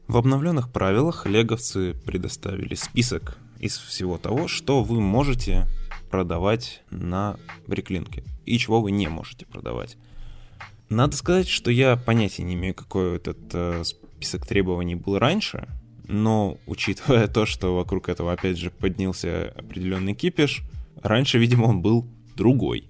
В 0.09 0.17
обновленных 0.17 0.73
правилах 0.73 1.27
леговцы 1.27 1.95
предоставили 1.95 2.75
список 2.75 3.39
из 3.59 3.79
всего 3.79 4.19
того, 4.19 4.49
что 4.49 4.83
вы 4.83 5.00
можете 5.00 5.67
продавать 6.11 6.83
на 6.91 7.39
бриклинке 7.67 8.25
и 8.45 8.59
чего 8.59 8.81
вы 8.81 8.91
не 8.91 9.07
можете 9.09 9.47
продавать. 9.47 9.97
Надо 10.89 11.17
сказать, 11.17 11.47
что 11.47 11.71
я 11.71 11.97
понятия 11.97 12.43
не 12.43 12.55
имею, 12.55 12.75
какой 12.75 13.17
этот 13.17 13.39
э, 13.53 13.85
список 13.85 14.45
требований 14.45 14.97
был 14.97 15.19
раньше, 15.19 15.69
но 16.11 16.59
учитывая 16.67 17.29
то, 17.29 17.47
что 17.47 17.76
вокруг 17.76 18.09
этого 18.09 18.33
опять 18.33 18.59
же 18.59 18.71
поднялся 18.71 19.55
определенный 19.57 20.14
кипиш, 20.14 20.62
раньше, 21.02 21.38
видимо, 21.38 21.64
он 21.64 21.83
был 21.83 22.07
другой. 22.37 22.88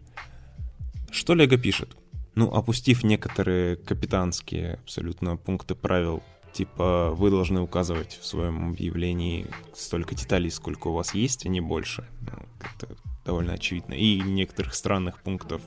Что 1.10 1.34
Лего 1.34 1.56
пишет? 1.56 1.96
Ну, 2.34 2.52
опустив 2.52 3.02
некоторые 3.02 3.76
капитанские 3.76 4.74
абсолютно 4.74 5.36
пункты 5.36 5.74
правил 5.74 6.22
Типа, 6.52 7.10
вы 7.14 7.30
должны 7.30 7.60
указывать 7.60 8.18
в 8.20 8.26
своем 8.26 8.70
объявлении 8.70 9.46
столько 9.72 10.14
деталей, 10.14 10.50
сколько 10.50 10.88
у 10.88 10.92
вас 10.92 11.14
есть, 11.14 11.46
а 11.46 11.48
не 11.48 11.60
больше. 11.60 12.08
Ну, 12.22 12.42
это 12.58 12.96
довольно 13.24 13.52
очевидно. 13.52 13.94
И 13.94 14.20
некоторых 14.20 14.74
странных 14.74 15.22
пунктов, 15.22 15.62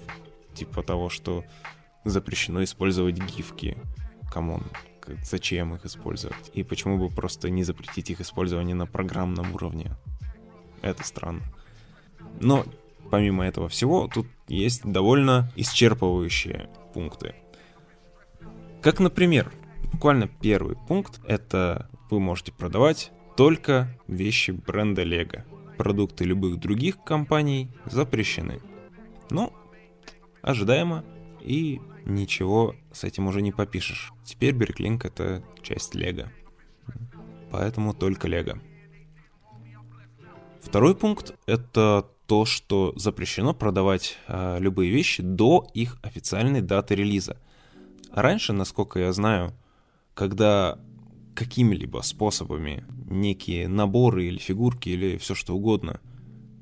типа 0.53 0.83
того, 0.83 1.09
что 1.09 1.45
запрещено 2.03 2.63
использовать 2.63 3.17
гифки. 3.17 3.77
Come 4.31 4.50
on, 4.50 4.63
зачем 5.23 5.75
их 5.75 5.85
использовать? 5.85 6.51
И 6.53 6.63
почему 6.63 6.97
бы 6.97 7.13
просто 7.13 7.49
не 7.49 7.63
запретить 7.63 8.09
их 8.09 8.21
использование 8.21 8.75
на 8.75 8.85
программном 8.85 9.53
уровне? 9.53 9.95
Это 10.81 11.03
странно. 11.03 11.41
Но 12.39 12.65
помимо 13.11 13.45
этого 13.45 13.69
всего, 13.69 14.09
тут 14.13 14.27
есть 14.47 14.83
довольно 14.83 15.51
исчерпывающие 15.55 16.69
пункты. 16.93 17.35
Как, 18.81 18.99
например, 18.99 19.51
Буквально 19.93 20.27
первый 20.27 20.75
пункт— 20.75 21.21
это 21.27 21.87
вы 22.09 22.19
можете 22.19 22.51
продавать 22.51 23.11
только 23.37 23.87
вещи 24.07 24.51
бренда 24.51 25.03
Lego. 25.03 25.43
Продукты 25.77 26.25
любых 26.25 26.59
других 26.59 27.01
компаний 27.03 27.69
запрещены. 27.85 28.59
Ну, 29.29 29.53
ожидаемо, 30.41 31.05
и 31.41 31.79
ничего 32.05 32.75
с 32.91 33.03
этим 33.03 33.27
уже 33.27 33.41
не 33.41 33.51
попишешь. 33.51 34.11
Теперь 34.23 34.53
Берклинг— 34.53 35.05
это 35.05 35.43
часть 35.61 35.95
Лего. 35.95 36.31
Поэтому 37.51 37.93
только 37.93 38.27
Лего. 38.27 38.59
Второй 40.61 40.95
пункт— 40.95 41.35
это 41.45 42.09
то, 42.25 42.45
что 42.45 42.93
запрещено 42.95 43.53
продавать 43.53 44.17
э, 44.27 44.57
любые 44.59 44.91
вещи 44.91 45.21
до 45.21 45.67
их 45.73 45.97
официальной 46.01 46.61
даты 46.61 46.95
релиза. 46.95 47.37
Раньше, 48.11 48.53
насколько 48.53 48.99
я 48.99 49.11
знаю, 49.11 49.53
когда 50.13 50.79
какими-либо 51.35 51.99
способами 52.01 52.85
некие 53.07 53.67
наборы 53.67 54.25
или 54.25 54.37
фигурки 54.37 54.89
или 54.89 55.17
все 55.17 55.35
что 55.35 55.55
угодно 55.55 55.99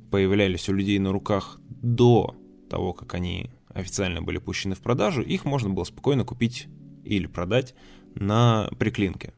появлялись 0.10 0.67
у 0.69 0.74
людей 0.74 0.98
на 1.00 1.12
руках 1.12 1.60
до 1.69 2.36
того, 2.69 2.93
как 2.93 3.13
они 3.13 3.51
официально 3.73 4.21
были 4.21 4.37
пущены 4.37 4.75
в 4.75 4.81
продажу, 4.81 5.21
их 5.21 5.45
можно 5.45 5.69
было 5.69 5.83
спокойно 5.83 6.23
купить 6.23 6.67
или 7.03 7.27
продать 7.27 7.73
на 8.15 8.69
приклинке. 8.77 9.33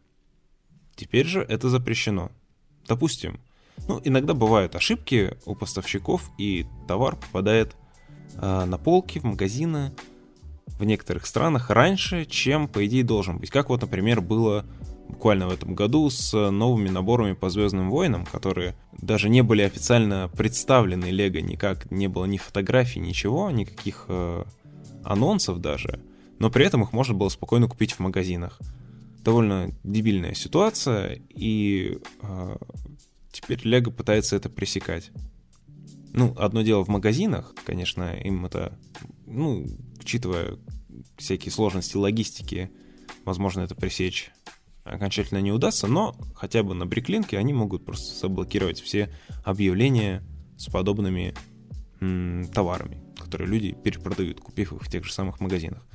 Теперь 0.96 1.26
же 1.26 1.42
это 1.42 1.70
запрещено. 1.70 2.32
Допустим, 2.88 3.40
ну, 3.88 4.00
иногда 4.04 4.34
бывают 4.34 4.76
ошибки 4.76 5.36
у 5.46 5.56
поставщиков, 5.56 6.32
и 6.38 6.66
товар 6.88 7.16
попадает 7.16 7.76
э, 8.36 8.66
на 8.66 8.78
полки, 8.78 9.20
в 9.20 9.24
магазины 9.24 9.92
в 10.78 10.84
некоторых 10.84 11.26
странах 11.26 11.70
раньше, 11.70 12.26
чем, 12.26 12.68
по 12.68 12.86
идее, 12.86 13.04
должен 13.04 13.38
быть. 13.38 13.50
Как 13.50 13.70
вот, 13.70 13.82
например, 13.82 14.22
было 14.22 14.66
буквально 15.08 15.48
в 15.48 15.52
этом 15.52 15.76
году 15.76 16.10
с 16.10 16.34
новыми 16.52 16.90
наборами 16.90 17.34
по 17.34 17.50
Звездным 17.50 17.90
войнам, 17.90 18.26
которые 18.26 18.76
даже 18.94 19.30
не 19.30 19.42
были 19.42 19.62
официально 19.62 20.30
представлены 20.36 21.06
Лего, 21.06 21.38
никак 21.38 21.90
не 21.92 22.08
было 22.08 22.26
ни 22.26 22.38
фотографий, 22.38 23.00
ничего, 23.00 23.50
никаких 23.52 24.06
э, 24.08 24.44
анонсов 25.04 25.60
даже, 25.60 26.00
но 26.40 26.50
при 26.50 26.66
этом 26.66 26.84
их 26.84 26.94
можно 26.94 27.14
было 27.14 27.30
спокойно 27.30 27.68
купить 27.68 27.94
в 27.94 28.00
магазинах. 28.00 28.60
Довольно 29.24 29.74
дебильная 29.84 30.34
ситуация, 30.34 31.22
и 31.30 32.00
э, 32.22 32.58
теперь 33.32 33.62
Лего 33.64 33.92
пытается 33.92 34.36
это 34.36 34.50
пресекать. 34.50 35.12
Ну, 36.12 36.36
одно 36.38 36.62
дело 36.62 36.84
в 36.84 36.90
магазинах, 36.90 37.56
конечно, 37.66 38.14
им 38.14 38.46
это, 38.46 38.78
ну, 39.26 39.66
учитывая 40.00 40.58
всякие 41.18 41.52
сложности 41.52 41.98
логистики, 41.98 42.70
возможно, 43.26 43.62
это 43.62 43.74
пресечь 43.74 44.32
окончательно 44.84 45.40
не 45.40 45.52
удастся, 45.52 45.88
но 45.88 46.16
хотя 46.36 46.64
бы 46.64 46.74
на 46.74 46.86
бриклинке 46.86 47.38
они 47.38 47.54
могут 47.54 47.86
просто 47.86 48.20
заблокировать 48.20 48.82
все 48.82 49.10
объявления 49.44 50.24
с 50.58 50.66
подобными 50.66 51.34
м, 52.02 52.48
товарами, 52.54 53.02
которые 53.18 53.48
люди 53.48 53.74
перепродают, 53.74 54.40
купив 54.40 54.74
их 54.74 54.82
в 54.82 54.90
тех 54.90 55.06
же 55.06 55.14
самых 55.14 55.40
магазинах. 55.40 55.86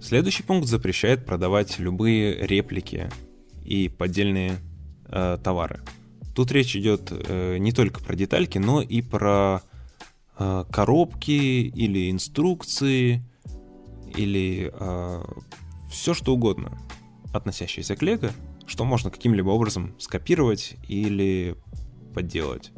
Следующий 0.00 0.42
пункт 0.42 0.66
запрещает 0.66 1.26
продавать 1.26 1.78
любые 1.78 2.46
реплики 2.46 3.10
и 3.64 3.88
поддельные 3.88 4.56
э, 5.06 5.38
товары. 5.42 5.80
Тут 6.34 6.52
речь 6.52 6.74
идет 6.74 7.10
э, 7.10 7.58
не 7.58 7.72
только 7.72 8.02
про 8.02 8.14
детальки, 8.14 8.56
но 8.56 8.80
и 8.80 9.02
про 9.02 9.62
э, 10.38 10.64
коробки 10.70 11.30
или 11.32 12.10
инструкции 12.10 13.22
или 14.16 14.70
э, 14.72 15.24
все 15.90 16.14
что 16.14 16.32
угодно 16.32 16.78
относящиеся 17.32 17.96
к 17.96 18.02
Лего, 18.02 18.30
что 18.66 18.84
можно 18.84 19.10
каким-либо 19.10 19.50
образом 19.50 19.94
скопировать 19.98 20.76
или 20.88 21.56
подделать. 22.14 22.72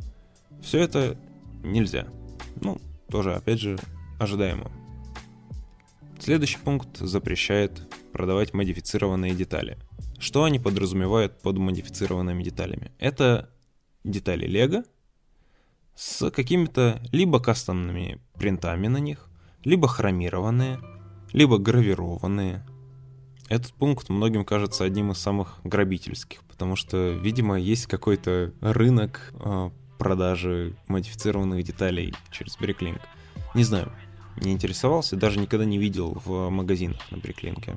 Все 0.62 0.80
это 0.80 1.18
нельзя. 1.62 2.06
Ну, 2.61 2.80
тоже, 3.09 3.35
опять 3.35 3.61
же, 3.61 3.78
ожидаемо. 4.18 4.71
Следующий 6.18 6.59
пункт 6.59 6.99
запрещает 6.99 7.82
продавать 8.12 8.54
модифицированные 8.54 9.35
детали. 9.35 9.78
Что 10.18 10.44
они 10.44 10.61
подразумевают 10.61 11.40
под 11.42 11.59
модифицированными 11.59 12.44
деталями? 12.44 12.92
Это 12.99 13.50
детали 14.04 14.47
Лего 14.47 14.85
с 15.97 16.30
какими-то 16.30 17.02
либо 17.11 17.40
кастомными 17.40 18.21
принтами 18.35 18.87
на 18.87 18.99
них, 18.99 19.28
либо 19.64 19.88
хромированные, 19.88 20.78
либо 21.32 21.59
гравированные, 21.59 22.64
этот 23.49 23.73
пункт 23.75 24.09
многим 24.09 24.45
кажется 24.45 24.85
одним 24.85 25.13
из 25.13 25.19
самых 25.19 25.61
грабительских, 25.65 26.43
потому 26.45 26.77
что, 26.77 27.11
видимо, 27.11 27.59
есть 27.59 27.87
какой-то 27.87 28.53
рынок 28.61 29.33
э, 29.35 29.71
продажи 29.99 30.75
модифицированных 30.89 31.63
деталей 31.65 32.15
через 32.31 32.57
Бриклинк. 32.57 33.00
Не 33.55 33.65
знаю, 33.65 33.93
не 34.37 34.52
интересовался, 34.52 35.17
даже 35.17 35.39
никогда 35.39 35.65
не 35.65 35.78
видел 35.78 36.21
в 36.25 36.49
магазинах 36.50 37.00
на 37.11 37.19
Бриклинке. 37.19 37.76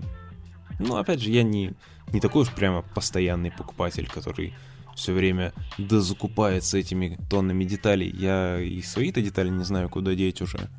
Ну, 0.80 0.96
опять 0.96 1.22
же, 1.22 1.30
я 1.30 1.44
не, 1.44 1.74
не 2.12 2.20
такой 2.20 2.44
уж 2.44 2.52
прямо 2.52 2.82
постоянный 2.82 3.52
покупатель, 3.52 4.08
который 4.08 4.54
все 4.96 5.14
время 5.14 5.54
дозакупается 5.78 6.78
этими 6.78 7.18
тоннами 7.30 7.66
деталей. 7.66 8.10
Я 8.10 8.60
и 8.62 8.82
свои-то 8.82 9.22
детали 9.22 9.50
не 9.50 9.64
знаю, 9.64 9.90
куда 9.90 10.16
деть 10.16 10.42
уже. 10.42 10.70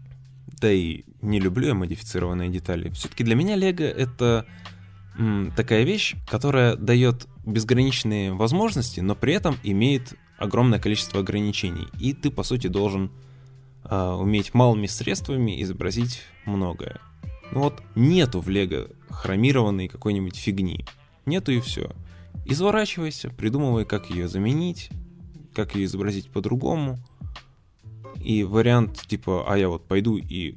Да 0.61 0.73
и 0.73 1.05
не 1.21 1.39
люблю 1.39 1.69
я 1.69 1.75
модифицированные 1.75 2.49
детали. 2.49 2.89
Все-таки 2.91 3.25
для 3.25 3.35
меня 3.35 3.57
Лего 3.57 3.83
это 3.83 4.47
такая 5.57 5.85
вещь, 5.85 6.15
которая 6.29 6.77
дает 6.77 7.27
безграничные 7.45 8.33
возможности, 8.33 9.01
но 9.01 9.15
при 9.15 9.35
этом 9.35 9.57
имеет 9.63 10.15
огромное 10.39 10.79
количество 10.79 11.21
ограничений. 11.21 11.89
И 11.99 12.13
ты, 12.13 12.31
по 12.31 12.43
сути, 12.43 12.67
должен 12.67 13.11
э, 13.85 13.97
уметь 13.97 14.53
малыми 14.55 14.87
средствами 14.87 15.63
изобразить 15.63 16.23
многое. 16.45 17.01
Ну 17.53 17.61
вот 17.61 17.83
нету 17.95 18.41
в 18.41 18.49
Лего 18.49 18.89
хромированной 19.09 19.89
какой-нибудь 19.89 20.37
фигни. 20.37 20.85
Нету 21.25 21.53
и 21.53 21.61
все. 21.61 21.91
Изворачивайся, 22.45 23.31
придумывай, 23.31 23.85
как 23.85 24.11
ее 24.11 24.29
заменить, 24.29 24.91
как 25.55 25.75
ее 25.75 25.87
изобразить 25.87 26.31
по-другому. 26.31 26.99
И 28.21 28.45
вариант 28.45 29.07
типа, 29.07 29.45
а 29.49 29.57
я 29.57 29.69
вот 29.69 29.87
пойду 29.87 30.17
и 30.17 30.57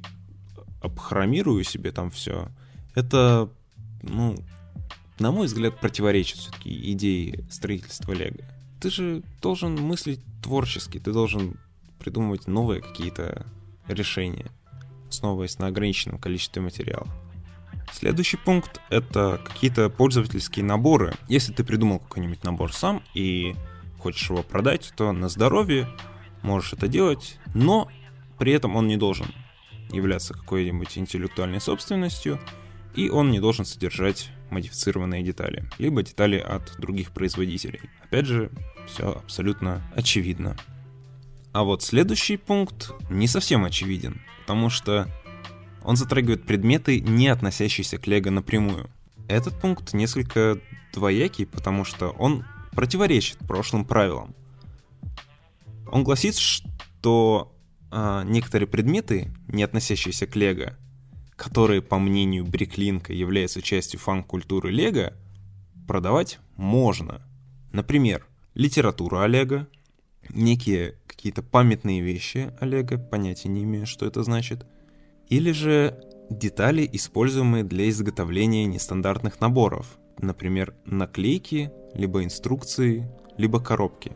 обхромирую 0.82 1.62
себе 1.64 1.92
там 1.92 2.10
все, 2.10 2.48
это 2.94 3.50
ну, 4.02 4.36
на 5.18 5.30
мой 5.30 5.46
взгляд, 5.46 5.78
противоречит 5.78 6.38
все-таки 6.38 6.92
идее 6.92 7.44
строительства 7.50 8.12
Лего. 8.12 8.44
Ты 8.80 8.90
же 8.90 9.22
должен 9.42 9.74
мыслить 9.74 10.20
творчески, 10.42 10.98
ты 10.98 11.12
должен 11.12 11.56
придумывать 11.98 12.46
новые 12.46 12.80
какие-то 12.80 13.46
решения, 13.86 14.50
основываясь 15.08 15.58
на 15.58 15.66
ограниченном 15.66 16.18
количестве 16.18 16.62
материалов. 16.62 17.08
Следующий 17.92 18.36
пункт— 18.36 18.80
это 18.90 19.40
какие-то 19.44 19.90
пользовательские 19.90 20.64
наборы. 20.64 21.14
Если 21.28 21.52
ты 21.52 21.64
придумал 21.64 21.98
какой-нибудь 21.98 22.44
набор 22.44 22.72
сам 22.72 23.02
и 23.14 23.54
хочешь 23.98 24.30
его 24.30 24.42
продать, 24.42 24.92
то 24.96 25.12
на 25.12 25.28
здоровье 25.28 25.88
можешь 26.42 26.72
это 26.72 26.88
делать, 26.88 27.38
но 27.52 27.88
при 28.38 28.52
этом 28.52 28.76
он 28.76 28.86
не 28.86 28.96
должен 28.96 29.26
являться 29.90 30.34
какой-нибудь 30.34 30.96
интеллектуальной 30.96 31.60
собственностью, 31.60 32.40
и 32.94 33.08
он 33.08 33.30
не 33.30 33.40
должен 33.40 33.64
содержать 33.64 34.30
модифицированные 34.50 35.22
детали, 35.22 35.64
либо 35.78 36.02
детали 36.02 36.38
от 36.38 36.78
других 36.78 37.12
производителей. 37.12 37.80
Опять 38.02 38.26
же, 38.26 38.50
все 38.86 39.12
абсолютно 39.12 39.82
очевидно. 39.94 40.56
А 41.52 41.62
вот 41.62 41.82
следующий 41.82 42.36
пункт 42.36 42.92
не 43.10 43.26
совсем 43.26 43.64
очевиден, 43.64 44.20
потому 44.40 44.70
что 44.70 45.08
он 45.82 45.96
затрагивает 45.96 46.46
предметы, 46.46 47.00
не 47.00 47.28
относящиеся 47.28 47.98
к 47.98 48.06
Лего 48.06 48.30
напрямую. 48.30 48.90
Этот 49.28 49.58
пункт 49.60 49.92
несколько 49.94 50.58
двоякий, 50.92 51.46
потому 51.46 51.84
что 51.84 52.10
он 52.10 52.44
противоречит 52.72 53.38
прошлым 53.38 53.84
правилам. 53.84 54.34
Он 55.90 56.04
гласит, 56.04 56.36
что 56.36 57.52
э, 57.90 58.22
некоторые 58.26 58.68
предметы, 58.68 59.32
не 59.48 59.62
относящиеся 59.62 60.26
к 60.26 60.36
Лего, 60.36 60.76
которые, 61.40 61.80
по 61.80 61.98
мнению 61.98 62.44
Бриклинка, 62.44 63.14
являются 63.14 63.62
частью 63.62 63.98
фан-культуры 63.98 64.70
Лего, 64.70 65.14
продавать 65.88 66.38
можно. 66.56 67.22
Например, 67.72 68.26
литература 68.52 69.22
Олега, 69.22 69.66
некие 70.28 70.96
какие-то 71.06 71.42
памятные 71.42 72.02
вещи 72.02 72.52
Олега, 72.60 72.98
понятия 72.98 73.48
не 73.48 73.62
имею, 73.62 73.86
что 73.86 74.04
это 74.04 74.22
значит, 74.22 74.66
или 75.30 75.52
же 75.52 75.98
детали, 76.28 76.86
используемые 76.92 77.64
для 77.64 77.88
изготовления 77.88 78.66
нестандартных 78.66 79.40
наборов, 79.40 79.98
например, 80.18 80.74
наклейки, 80.84 81.72
либо 81.94 82.22
инструкции, 82.22 83.10
либо 83.38 83.60
коробки. 83.60 84.12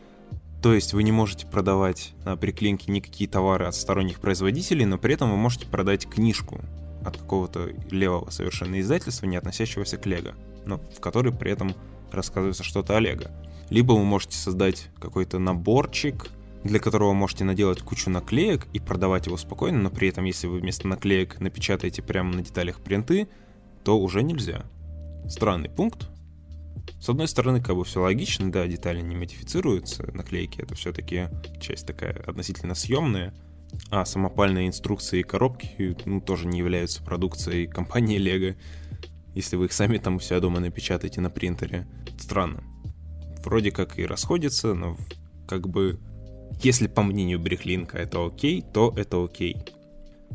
То 0.61 0.75
есть 0.75 0.93
вы 0.93 1.01
не 1.01 1.11
можете 1.11 1.47
продавать 1.47 2.13
на 2.23 2.37
приклинке 2.37 2.91
никакие 2.91 3.27
товары 3.27 3.65
от 3.65 3.73
сторонних 3.73 4.19
производителей, 4.19 4.85
но 4.85 4.99
при 4.99 5.15
этом 5.15 5.31
вы 5.31 5.37
можете 5.37 5.65
продать 5.65 6.07
книжку, 6.07 6.61
от 7.05 7.17
какого-то 7.17 7.69
левого 7.91 8.29
совершенно 8.29 8.79
издательства, 8.79 9.25
не 9.25 9.37
относящегося 9.37 9.97
к 9.97 10.05
Лего, 10.05 10.33
но 10.65 10.77
в 10.77 10.99
которой 10.99 11.33
при 11.33 11.51
этом 11.51 11.75
рассказывается 12.11 12.63
что-то 12.63 12.97
о 12.97 12.99
Лего. 12.99 13.31
Либо 13.69 13.93
вы 13.93 14.03
можете 14.03 14.37
создать 14.37 14.89
какой-то 14.99 15.39
наборчик, 15.39 16.29
для 16.63 16.79
которого 16.79 17.13
можете 17.13 17.43
наделать 17.43 17.81
кучу 17.81 18.09
наклеек 18.09 18.67
и 18.73 18.79
продавать 18.79 19.27
его 19.27 19.37
спокойно, 19.37 19.79
но 19.79 19.89
при 19.91 20.09
этом, 20.09 20.25
если 20.25 20.47
вы 20.47 20.59
вместо 20.59 20.87
наклеек 20.87 21.39
напечатаете 21.39 22.01
прямо 22.01 22.33
на 22.33 22.41
деталях 22.41 22.79
принты, 22.79 23.27
то 23.83 23.99
уже 23.99 24.23
нельзя. 24.23 24.65
Странный 25.29 25.69
пункт. 25.69 26.09
С 26.99 27.09
одной 27.09 27.27
стороны, 27.27 27.61
как 27.61 27.75
бы 27.75 27.83
все 27.83 28.01
логично, 28.01 28.51
да, 28.51 28.65
детали 28.65 29.01
не 29.01 29.15
модифицируются, 29.15 30.11
наклейки 30.11 30.61
это 30.61 30.73
все-таки 30.75 31.27
часть 31.59 31.85
такая 31.85 32.13
относительно 32.25 32.73
съемная, 32.73 33.33
а 33.89 34.05
самопальные 34.05 34.67
инструкции 34.67 35.19
и 35.19 35.23
коробки 35.23 35.97
ну, 36.05 36.21
тоже 36.21 36.47
не 36.47 36.59
являются 36.59 37.03
продукцией 37.03 37.67
компании 37.67 38.19
Lego. 38.19 38.55
если 39.33 39.55
вы 39.55 39.65
их 39.65 39.73
сами 39.73 39.97
там 39.97 40.19
все 40.19 40.39
дома 40.39 40.59
напечатаете 40.59 41.21
на 41.21 41.29
принтере. 41.29 41.87
Странно. 42.17 42.63
Вроде 43.43 43.71
как 43.71 43.99
и 43.99 44.05
расходится, 44.05 44.73
но 44.73 44.97
как 45.47 45.67
бы 45.67 45.99
если 46.61 46.87
по 46.87 47.03
мнению 47.03 47.39
Брехлинка 47.39 47.97
это 47.97 48.25
окей, 48.25 48.61
то 48.61 48.93
это 48.95 49.23
окей. 49.23 49.57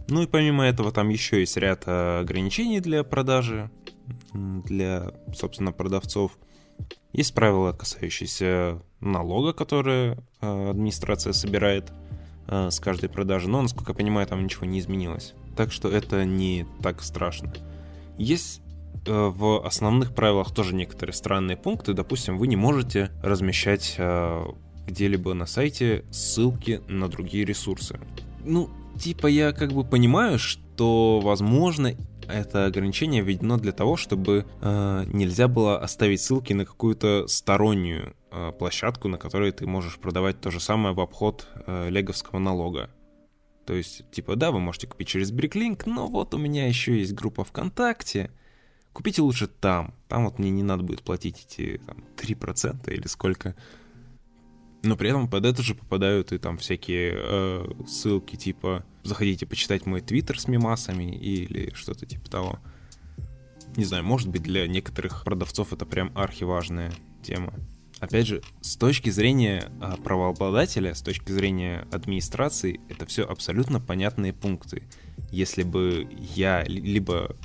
Ну 0.08 0.22
и 0.22 0.26
помимо 0.26 0.64
этого 0.64 0.92
там 0.92 1.08
еще 1.08 1.40
есть 1.40 1.56
ряд 1.56 1.84
э, 1.86 2.20
ограничений 2.20 2.80
для 2.80 3.04
продажи, 3.04 3.70
для, 4.32 5.12
собственно, 5.34 5.72
продавцов. 5.72 6.38
Есть 7.12 7.34
правила, 7.34 7.72
касающиеся 7.72 8.82
налога, 9.00 9.52
которые 9.52 10.18
э, 10.40 10.70
администрация 10.70 11.32
собирает 11.32 11.92
с 12.50 12.80
каждой 12.80 13.08
продажи, 13.08 13.48
но, 13.48 13.62
насколько 13.62 13.92
я 13.92 13.96
понимаю, 13.96 14.26
там 14.26 14.42
ничего 14.42 14.66
не 14.66 14.80
изменилось. 14.80 15.34
Так 15.56 15.70
что 15.72 15.88
это 15.88 16.24
не 16.24 16.66
так 16.82 17.02
страшно. 17.02 17.54
Есть 18.18 18.60
в 19.06 19.64
основных 19.64 20.14
правилах 20.14 20.52
тоже 20.52 20.74
некоторые 20.74 21.14
странные 21.14 21.56
пункты. 21.56 21.94
Допустим, 21.94 22.36
вы 22.38 22.48
не 22.48 22.56
можете 22.56 23.10
размещать 23.22 23.98
где-либо 24.86 25.32
на 25.34 25.46
сайте 25.46 26.04
ссылки 26.10 26.82
на 26.88 27.08
другие 27.08 27.44
ресурсы. 27.44 28.00
Ну, 28.44 28.68
типа 28.98 29.28
я 29.28 29.52
как 29.52 29.72
бы 29.72 29.84
понимаю, 29.84 30.38
что, 30.38 31.20
возможно, 31.20 31.94
это 32.32 32.66
ограничение 32.66 33.22
введено 33.22 33.58
для 33.58 33.72
того, 33.72 33.96
чтобы 33.96 34.46
э, 34.60 35.04
нельзя 35.12 35.48
было 35.48 35.78
оставить 35.78 36.20
ссылки 36.20 36.52
на 36.52 36.64
какую-то 36.64 37.26
стороннюю 37.26 38.14
э, 38.30 38.52
площадку, 38.58 39.08
на 39.08 39.18
которой 39.18 39.52
ты 39.52 39.66
можешь 39.66 39.98
продавать 39.98 40.40
то 40.40 40.50
же 40.50 40.60
самое 40.60 40.94
в 40.94 41.00
обход 41.00 41.46
э, 41.66 41.88
леговского 41.90 42.38
налога. 42.38 42.90
То 43.66 43.74
есть, 43.74 44.10
типа, 44.10 44.36
да, 44.36 44.50
вы 44.50 44.60
можете 44.60 44.86
купить 44.86 45.08
через 45.08 45.32
Bricklink, 45.32 45.82
но 45.86 46.08
вот 46.08 46.34
у 46.34 46.38
меня 46.38 46.66
еще 46.66 46.98
есть 46.98 47.12
группа 47.12 47.44
ВКонтакте. 47.44 48.30
Купите 48.92 49.22
лучше 49.22 49.46
там. 49.46 49.94
Там 50.08 50.24
вот 50.24 50.38
мне 50.38 50.50
не 50.50 50.62
надо 50.62 50.82
будет 50.82 51.02
платить 51.02 51.46
эти 51.46 51.80
там, 51.86 52.04
3% 52.16 52.92
или 52.92 53.06
сколько 53.06 53.54
но 54.82 54.96
при 54.96 55.10
этом 55.10 55.28
под 55.28 55.44
это 55.44 55.62
же 55.62 55.74
попадают 55.74 56.32
и 56.32 56.38
там 56.38 56.56
всякие 56.56 57.14
э, 57.16 57.72
ссылки 57.86 58.36
типа 58.36 58.84
«Заходите 59.02 59.46
почитать 59.46 59.86
мой 59.86 60.00
твиттер 60.00 60.40
с 60.40 60.48
мемасами» 60.48 61.14
или 61.14 61.72
что-то 61.74 62.06
типа 62.06 62.30
того. 62.30 62.58
Не 63.76 63.84
знаю, 63.84 64.04
может 64.04 64.28
быть 64.28 64.42
для 64.42 64.66
некоторых 64.66 65.24
продавцов 65.24 65.72
это 65.72 65.86
прям 65.86 66.10
архиважная 66.14 66.92
тема. 67.22 67.54
Опять 68.00 68.26
же, 68.26 68.42
с 68.62 68.76
точки 68.76 69.10
зрения 69.10 69.70
э, 69.80 69.96
правообладателя, 70.02 70.94
с 70.94 71.02
точки 71.02 71.30
зрения 71.32 71.86
администрации, 71.92 72.80
это 72.88 73.04
все 73.04 73.26
абсолютно 73.26 73.80
понятные 73.80 74.32
пункты. 74.32 74.84
Если 75.30 75.62
бы 75.62 76.08
я, 76.34 76.64
либо 76.64 77.36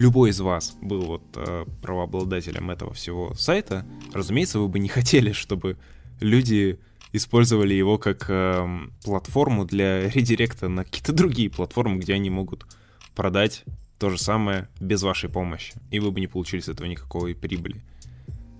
любой 0.00 0.30
из 0.30 0.40
вас 0.40 0.76
был 0.82 1.02
вот 1.02 1.22
э, 1.36 1.64
правообладателем 1.82 2.70
этого 2.70 2.92
всего 2.92 3.34
сайта, 3.34 3.86
разумеется, 4.12 4.58
вы 4.58 4.66
бы 4.66 4.80
не 4.80 4.88
хотели, 4.88 5.30
чтобы 5.30 5.78
люди 6.20 6.78
использовали 7.12 7.74
его 7.74 7.98
как 7.98 8.26
э, 8.28 8.66
платформу 9.04 9.64
для 9.64 10.08
редиректа 10.10 10.68
на 10.68 10.84
какие-то 10.84 11.12
другие 11.12 11.50
платформы, 11.50 11.98
где 11.98 12.14
они 12.14 12.30
могут 12.30 12.66
продать 13.14 13.64
то 13.98 14.08
же 14.08 14.18
самое 14.18 14.68
без 14.80 15.02
вашей 15.02 15.28
помощи, 15.28 15.74
и 15.90 16.00
вы 16.00 16.10
бы 16.10 16.20
не 16.20 16.26
получили 16.26 16.60
с 16.60 16.68
этого 16.68 16.86
никакой 16.86 17.34
прибыли. 17.34 17.82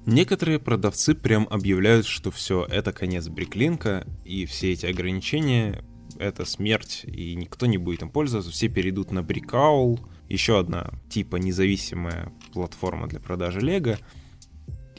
Некоторые 0.04 0.58
продавцы 0.58 1.14
прям 1.14 1.46
объявляют, 1.50 2.06
что 2.06 2.30
все, 2.30 2.66
это 2.68 2.92
конец 2.92 3.28
бриклинка, 3.28 4.06
и 4.24 4.44
все 4.46 4.72
эти 4.72 4.86
ограничения— 4.86 5.84
это 6.18 6.44
смерть, 6.44 7.04
и 7.04 7.34
никто 7.34 7.66
не 7.66 7.78
будет 7.78 8.02
им 8.02 8.10
пользоваться, 8.10 8.50
все 8.50 8.68
перейдут 8.68 9.12
на 9.12 9.22
Брикаул, 9.22 10.00
еще 10.28 10.58
одна 10.58 10.90
типа 11.08 11.36
независимая 11.36 12.32
платформа 12.52 13.06
для 13.08 13.20
продажи 13.20 13.60
Лего— 13.60 13.98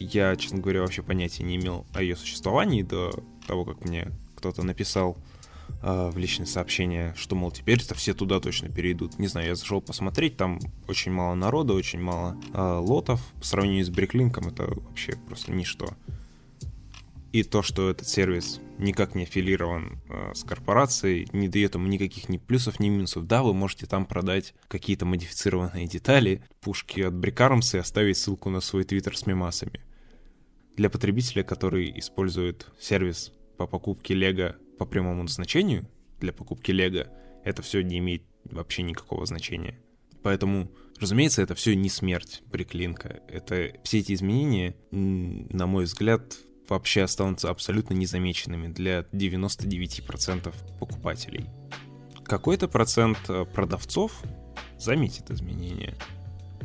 я, 0.03 0.35
честно 0.35 0.59
говоря, 0.59 0.81
вообще 0.81 1.03
понятия 1.03 1.43
не 1.43 1.55
имел 1.55 1.85
о 1.93 2.01
ее 2.01 2.15
существовании 2.15 2.83
до 2.83 3.23
того, 3.47 3.65
как 3.65 3.83
мне 3.85 4.11
кто-то 4.35 4.63
написал 4.63 5.17
э, 5.81 6.09
в 6.09 6.17
личное 6.17 6.45
сообщение, 6.45 7.13
что, 7.15 7.35
мол, 7.35 7.51
теперь-то 7.51 7.95
все 7.95 8.13
туда 8.13 8.39
точно 8.39 8.69
перейдут. 8.69 9.19
Не 9.19 9.27
знаю, 9.27 9.47
я 9.47 9.55
зашел 9.55 9.81
посмотреть, 9.81 10.37
там 10.37 10.59
очень 10.87 11.11
мало 11.11 11.35
народа, 11.35 11.73
очень 11.73 12.01
мало 12.01 12.37
э, 12.53 12.77
лотов. 12.79 13.21
По 13.39 13.45
сравнению 13.45 13.85
с 13.85 13.89
Бриклинком 13.89 14.47
это 14.47 14.63
вообще 14.65 15.15
просто 15.27 15.51
ничто. 15.51 15.93
И 17.31 17.43
то, 17.43 17.61
что 17.61 17.89
этот 17.89 18.09
сервис 18.09 18.59
никак 18.77 19.15
не 19.15 19.23
аффилирован 19.23 19.99
э, 20.09 20.31
с 20.33 20.43
корпорацией, 20.43 21.29
не 21.31 21.47
дает 21.47 21.75
ему 21.75 21.87
никаких 21.87 22.27
ни 22.27 22.37
плюсов, 22.37 22.79
ни 22.79 22.89
минусов. 22.89 23.25
Да, 23.25 23.41
вы 23.41 23.53
можете 23.53 23.85
там 23.85 24.05
продать 24.05 24.53
какие-то 24.67 25.05
модифицированные 25.05 25.87
детали, 25.87 26.43
пушки 26.59 26.99
от 27.01 27.13
Брикармса 27.13 27.77
и 27.77 27.81
оставить 27.81 28.17
ссылку 28.17 28.49
на 28.49 28.59
свой 28.59 28.83
твиттер 28.83 29.15
с 29.15 29.25
мемасами. 29.27 29.79
Для 30.75 30.89
потребителя, 30.89 31.43
который 31.43 31.91
использует 31.99 32.67
сервис 32.79 33.31
по 33.57 33.67
покупке 33.67 34.13
Лего 34.13 34.55
по 34.77 34.85
прямому 34.85 35.23
назначению, 35.23 35.87
для 36.19 36.33
покупки 36.33 36.71
Лего, 36.71 37.07
это 37.43 37.61
все 37.61 37.81
не 37.81 37.99
имеет 37.99 38.23
вообще 38.45 38.83
никакого 38.83 39.25
значения. 39.25 39.79
Поэтому, 40.23 40.71
разумеется, 40.99 41.41
это 41.41 41.55
все 41.55 41.75
не 41.75 41.89
смерть 41.89 42.43
приклинка. 42.51 43.21
Это 43.27 43.73
все 43.83 43.99
эти 43.99 44.13
изменения, 44.13 44.75
на 44.91 45.65
мой 45.65 45.85
взгляд, 45.85 46.37
вообще 46.69 47.03
останутся 47.03 47.49
абсолютно 47.49 47.93
незамеченными 47.93 48.67
для 48.67 49.01
99% 49.11 50.53
покупателей. 50.79 51.45
Какой-то 52.23 52.67
процент 52.67 53.17
э, 53.27 53.45
продавцов 53.45 54.23
заметит 54.77 55.29
изменения. 55.31 55.95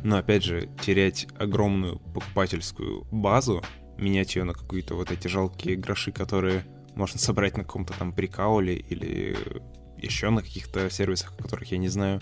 Но 0.05 0.19
опять 0.19 0.45
же, 0.45 0.69
терять 0.81 1.27
огромную 1.39 1.99
покупательскую 1.99 3.05
базу 3.11 3.65
менять 3.99 4.37
ее 4.37 4.45
на 4.45 4.53
какие-то 4.53 4.95
вот 4.95 5.11
эти 5.11 5.29
жалкие 5.29 5.77
гроши, 5.77 6.13
которые 6.13 6.65
можно 6.95 7.19
собрать 7.19 7.57
на 7.57 7.65
каком-то 7.65 7.93
там 7.99 8.13
прикауле 8.13 8.77
или 8.77 9.37
еще 9.99 10.31
на 10.31 10.43
каких-то 10.43 10.91
сервисах, 10.91 11.33
о 11.33 11.43
которых 11.43 11.73
я 11.73 11.79
не 11.79 11.89
знаю, 11.89 12.21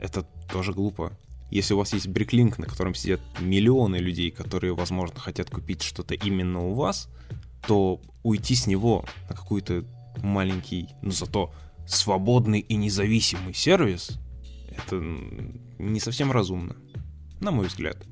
это 0.00 0.22
тоже 0.50 0.72
глупо. 0.72 1.12
Если 1.50 1.74
у 1.74 1.78
вас 1.78 1.92
есть 1.92 2.08
бриклинк, 2.08 2.58
на 2.58 2.66
котором 2.66 2.94
сидят 2.94 3.20
миллионы 3.40 3.96
людей, 3.96 4.30
которые, 4.30 4.74
возможно, 4.74 5.20
хотят 5.20 5.50
купить 5.50 5.82
что-то 5.82 6.14
именно 6.14 6.64
у 6.64 6.74
вас, 6.74 7.08
то 7.66 8.00
уйти 8.22 8.54
с 8.54 8.66
него 8.66 9.04
на 9.28 9.36
какой-то 9.36 9.84
маленький, 10.22 10.88
но 11.02 11.10
зато 11.10 11.52
свободный 11.86 12.60
и 12.60 12.74
независимый 12.74 13.54
сервис, 13.54 14.18
это 14.70 14.96
не 15.78 16.00
совсем 16.00 16.32
разумно, 16.32 16.76
на 17.40 17.50
мой 17.50 17.66
взгляд. 17.66 18.06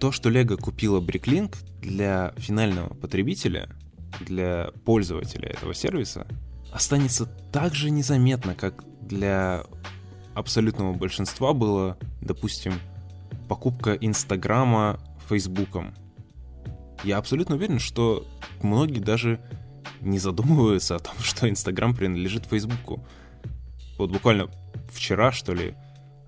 То, 0.00 0.12
что 0.12 0.30
Lego 0.30 0.56
купила 0.56 0.98
Bricklink 0.98 1.56
для 1.82 2.32
финального 2.38 2.94
потребителя, 2.94 3.68
для 4.18 4.70
пользователя 4.86 5.48
этого 5.50 5.74
сервиса, 5.74 6.26
останется 6.72 7.26
так 7.52 7.74
же 7.74 7.90
незаметно, 7.90 8.54
как 8.54 8.82
для 9.02 9.64
абсолютного 10.34 10.94
большинства 10.94 11.52
было, 11.52 11.98
допустим, 12.22 12.72
покупка 13.46 13.92
Инстаграма 13.92 14.98
Фейсбуком. 15.28 15.94
Я 17.04 17.18
абсолютно 17.18 17.56
уверен, 17.56 17.78
что 17.78 18.26
многие 18.62 19.00
даже 19.00 19.38
не 20.00 20.18
задумываются 20.18 20.96
о 20.96 21.00
том, 21.00 21.14
что 21.22 21.46
Инстаграм 21.46 21.94
принадлежит 21.94 22.46
Фейсбуку. 22.46 23.04
Вот 23.98 24.10
буквально 24.10 24.48
вчера, 24.90 25.30
что 25.30 25.52
ли, 25.52 25.74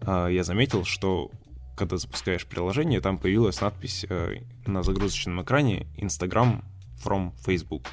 а, 0.03 0.27
я 0.27 0.45
заметил, 0.45 0.85
что 0.85 1.31
когда 1.77 1.97
запускаешь 1.97 2.47
приложение, 2.47 3.01
там 3.01 3.19
появилась 3.19 3.61
надпись 3.61 4.05
э, 4.09 4.43
на 4.67 4.83
загрузочном 4.83 5.43
экране 5.43 5.87
Instagram 5.97 6.65
from 7.05 7.33
Facebook. 7.45 7.87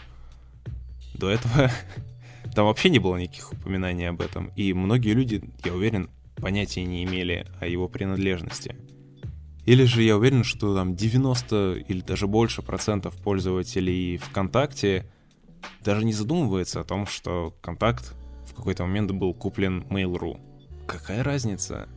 До 1.13 1.30
этого 1.30 1.72
там 2.56 2.65
вообще 2.65 2.89
не 2.89 3.00
было 3.00 3.18
никаких 3.18 3.52
упоминаний 3.54 4.10
об 4.10 4.22
этом, 4.22 4.52
и 4.56 4.74
многие 4.74 5.13
люди, 5.13 5.44
я 5.63 5.74
уверен, 5.74 6.10
понятия 6.36 6.84
не 6.84 7.04
имели 7.04 7.46
о 7.60 7.68
его 7.68 7.88
принадлежности. 7.88 8.76
Или 9.65 9.84
же 9.84 10.02
я 10.02 10.18
уверен, 10.18 10.44
что 10.44 10.74
там 10.76 10.96
90 10.96 11.84
или 11.88 12.02
даже 12.02 12.28
больше 12.28 12.62
процентов 12.62 13.15
пользователей 13.18 14.18
ВКонтакте 14.18 15.06
даже 15.84 16.06
не 16.06 16.13
задумывается 16.13 16.82
о 16.82 16.84
том, 16.84 17.06
что 17.06 17.54
контакт 17.62 18.15
в 18.48 18.56
какой-то 18.56 18.84
момент 18.84 19.12
был 19.12 19.34
куплен 19.34 19.86
Mail.ru. 19.89 20.39
Какая 20.88 21.24
разница? 21.24 21.88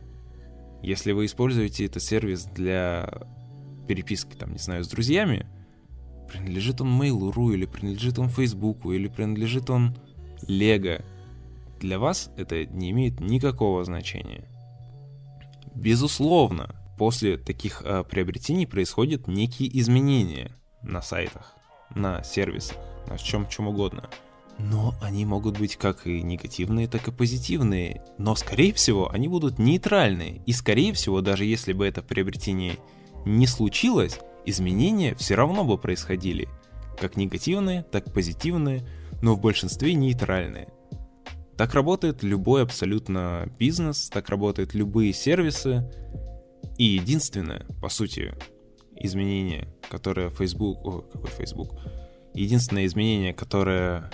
Если 0.83 1.13
вы 1.13 1.25
используете 1.25 1.85
этот 1.85 2.03
сервис 2.03 2.43
для 2.43 3.09
переписки, 3.87 4.35
там, 4.35 4.51
не 4.51 4.59
знаю, 4.59 4.83
с 4.83 4.89
друзьями, 4.89 5.47
принадлежит 6.27 6.81
он 6.81 7.01
Mail.ru, 7.01 7.53
или 7.53 7.65
принадлежит 7.65 8.19
он 8.19 8.27
Фейсбуку, 8.27 8.91
или 8.91 9.07
принадлежит 9.07 9.69
он 9.69 9.95
Лего, 10.45 11.01
для 11.79 11.99
вас 11.99 12.31
это 12.35 12.65
не 12.65 12.91
имеет 12.91 13.21
никакого 13.21 13.85
значения. 13.85 14.45
Безусловно, 15.73 16.75
после 16.97 17.37
таких 17.37 17.81
э, 17.83 18.03
приобретений 18.03 18.67
происходят 18.67 19.27
некие 19.27 19.69
изменения 19.79 20.51
на 20.81 21.01
сайтах, 21.01 21.55
на 21.95 22.23
сервисах, 22.23 22.77
на 23.07 23.17
чем 23.17 23.47
чем 23.47 23.67
угодно. 23.67 24.09
Но 24.59 24.93
они 25.01 25.25
могут 25.25 25.57
быть 25.57 25.75
как 25.75 26.05
и 26.07 26.21
негативные, 26.21 26.87
так 26.87 27.07
и 27.07 27.11
позитивные. 27.11 28.03
Но, 28.17 28.35
скорее 28.35 28.73
всего, 28.73 29.09
они 29.11 29.27
будут 29.27 29.59
нейтральные. 29.59 30.41
И, 30.45 30.53
скорее 30.53 30.93
всего, 30.93 31.21
даже 31.21 31.45
если 31.45 31.73
бы 31.73 31.85
это 31.85 32.01
приобретение 32.01 32.77
не 33.25 33.47
случилось, 33.47 34.19
изменения 34.45 35.15
все 35.15 35.35
равно 35.35 35.63
бы 35.63 35.77
происходили. 35.77 36.47
Как 36.99 37.17
негативные, 37.17 37.83
так 37.83 38.07
и 38.07 38.11
позитивные, 38.11 38.87
но 39.21 39.35
в 39.35 39.41
большинстве 39.41 39.93
нейтральные. 39.93 40.69
Так 41.57 41.73
работает 41.73 42.23
любой 42.23 42.63
абсолютно 42.63 43.47
бизнес, 43.59 44.09
так 44.09 44.29
работают 44.29 44.73
любые 44.73 45.13
сервисы. 45.13 45.89
И 46.77 46.83
единственное, 46.85 47.65
по 47.81 47.89
сути, 47.89 48.33
изменение, 48.95 49.67
которое 49.89 50.29
Facebook... 50.29 50.85
О, 50.85 51.01
какой 51.01 51.29
Facebook? 51.29 51.79
Единственное 52.33 52.85
изменение, 52.85 53.33
которое 53.33 54.09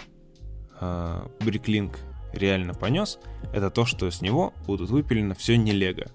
э, 0.80 1.28
Bricklink 1.40 1.98
реально 2.34 2.74
понес, 2.74 3.20
это 3.54 3.70
то, 3.70 3.86
что 3.86 4.10
с 4.10 4.22
него 4.22 4.54
будут 4.66 4.90
выпилено 4.90 5.36
все 5.36 5.58
не 5.58 5.72
лего. 5.72 6.06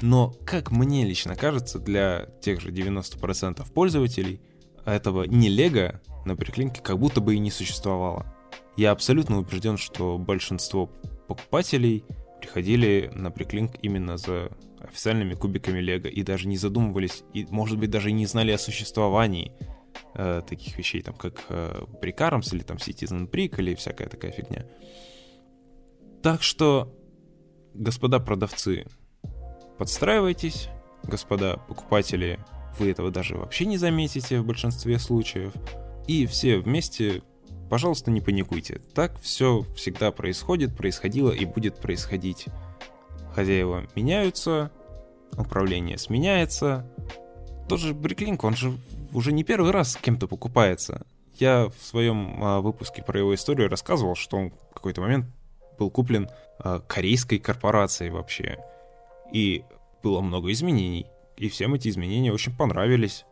Но, 0.00 0.34
как 0.44 0.70
мне 0.70 1.04
лично 1.04 1.36
кажется, 1.36 1.78
для 1.78 2.26
тех 2.40 2.60
же 2.60 2.70
90% 2.70 3.70
пользователей 3.72 4.40
этого 4.84 5.24
не 5.24 5.48
лего 5.48 6.00
на 6.24 6.32
Bricklink 6.32 6.80
как 6.82 6.98
будто 6.98 7.20
бы 7.20 7.34
и 7.34 7.38
не 7.38 7.50
существовало. 7.50 8.26
Я 8.76 8.90
абсолютно 8.90 9.38
убежден, 9.38 9.76
что 9.76 10.18
большинство 10.18 10.86
покупателей 11.28 12.04
приходили 12.40 13.10
на 13.14 13.28
Bricklink 13.28 13.78
именно 13.82 14.16
за 14.16 14.50
официальными 14.80 15.34
кубиками 15.34 15.80
Лего 15.80 16.08
и 16.08 16.22
даже 16.22 16.48
не 16.48 16.56
задумывались, 16.56 17.22
и, 17.32 17.46
может 17.50 17.78
быть, 17.78 17.90
даже 17.90 18.10
не 18.10 18.26
знали 18.26 18.50
о 18.50 18.58
существовании 18.58 19.52
э, 20.14 20.42
таких 20.46 20.76
вещей, 20.78 21.02
там, 21.02 21.14
как 21.14 21.44
э, 21.48 21.84
Arms 22.02 22.54
или 22.54 22.62
там 22.62 22.76
Citizen 22.76 23.30
Brick 23.30 23.58
или 23.58 23.74
всякая 23.74 24.08
такая 24.08 24.32
фигня. 24.32 24.66
Так 26.22 26.42
что, 26.42 26.94
господа 27.74 28.20
продавцы, 28.20 28.86
подстраивайтесь, 29.78 30.68
господа 31.04 31.56
покупатели, 31.68 32.38
вы 32.78 32.90
этого 32.90 33.10
даже 33.10 33.36
вообще 33.36 33.66
не 33.66 33.76
заметите 33.76 34.40
в 34.40 34.46
большинстве 34.46 34.98
случаев, 34.98 35.52
и 36.06 36.26
все 36.26 36.58
вместе 36.58 37.22
пожалуйста, 37.72 38.10
не 38.10 38.20
паникуйте. 38.20 38.82
Так 38.92 39.18
все 39.22 39.64
всегда 39.74 40.12
происходит, 40.12 40.76
происходило 40.76 41.30
и 41.30 41.46
будет 41.46 41.76
происходить. 41.76 42.48
Хозяева 43.34 43.86
меняются, 43.94 44.70
управление 45.38 45.96
сменяется. 45.96 46.86
Тот 47.70 47.80
же 47.80 47.94
Бриклинк, 47.94 48.44
он 48.44 48.54
же 48.54 48.76
уже 49.12 49.32
не 49.32 49.44
первый 49.44 49.70
раз 49.70 49.96
кем-то 50.00 50.26
покупается. 50.26 51.06
Я 51.38 51.68
в 51.68 51.84
своем 51.84 52.42
а, 52.42 52.60
выпуске 52.60 53.02
про 53.02 53.18
его 53.18 53.34
историю 53.34 53.68
рассказывал, 53.68 54.14
что 54.14 54.36
он 54.36 54.50
в 54.50 54.74
какой-то 54.74 55.00
момент 55.00 55.26
был 55.78 55.90
куплен 55.90 56.28
а, 56.58 56.80
корейской 56.80 57.38
корпорацией 57.38 58.10
вообще. 58.10 58.58
И 59.32 59.64
было 60.02 60.20
много 60.20 60.52
изменений. 60.52 61.06
И 61.36 61.48
всем 61.48 61.74
эти 61.74 61.88
изменения 61.88 62.32
очень 62.32 62.54
понравились. 62.56 63.24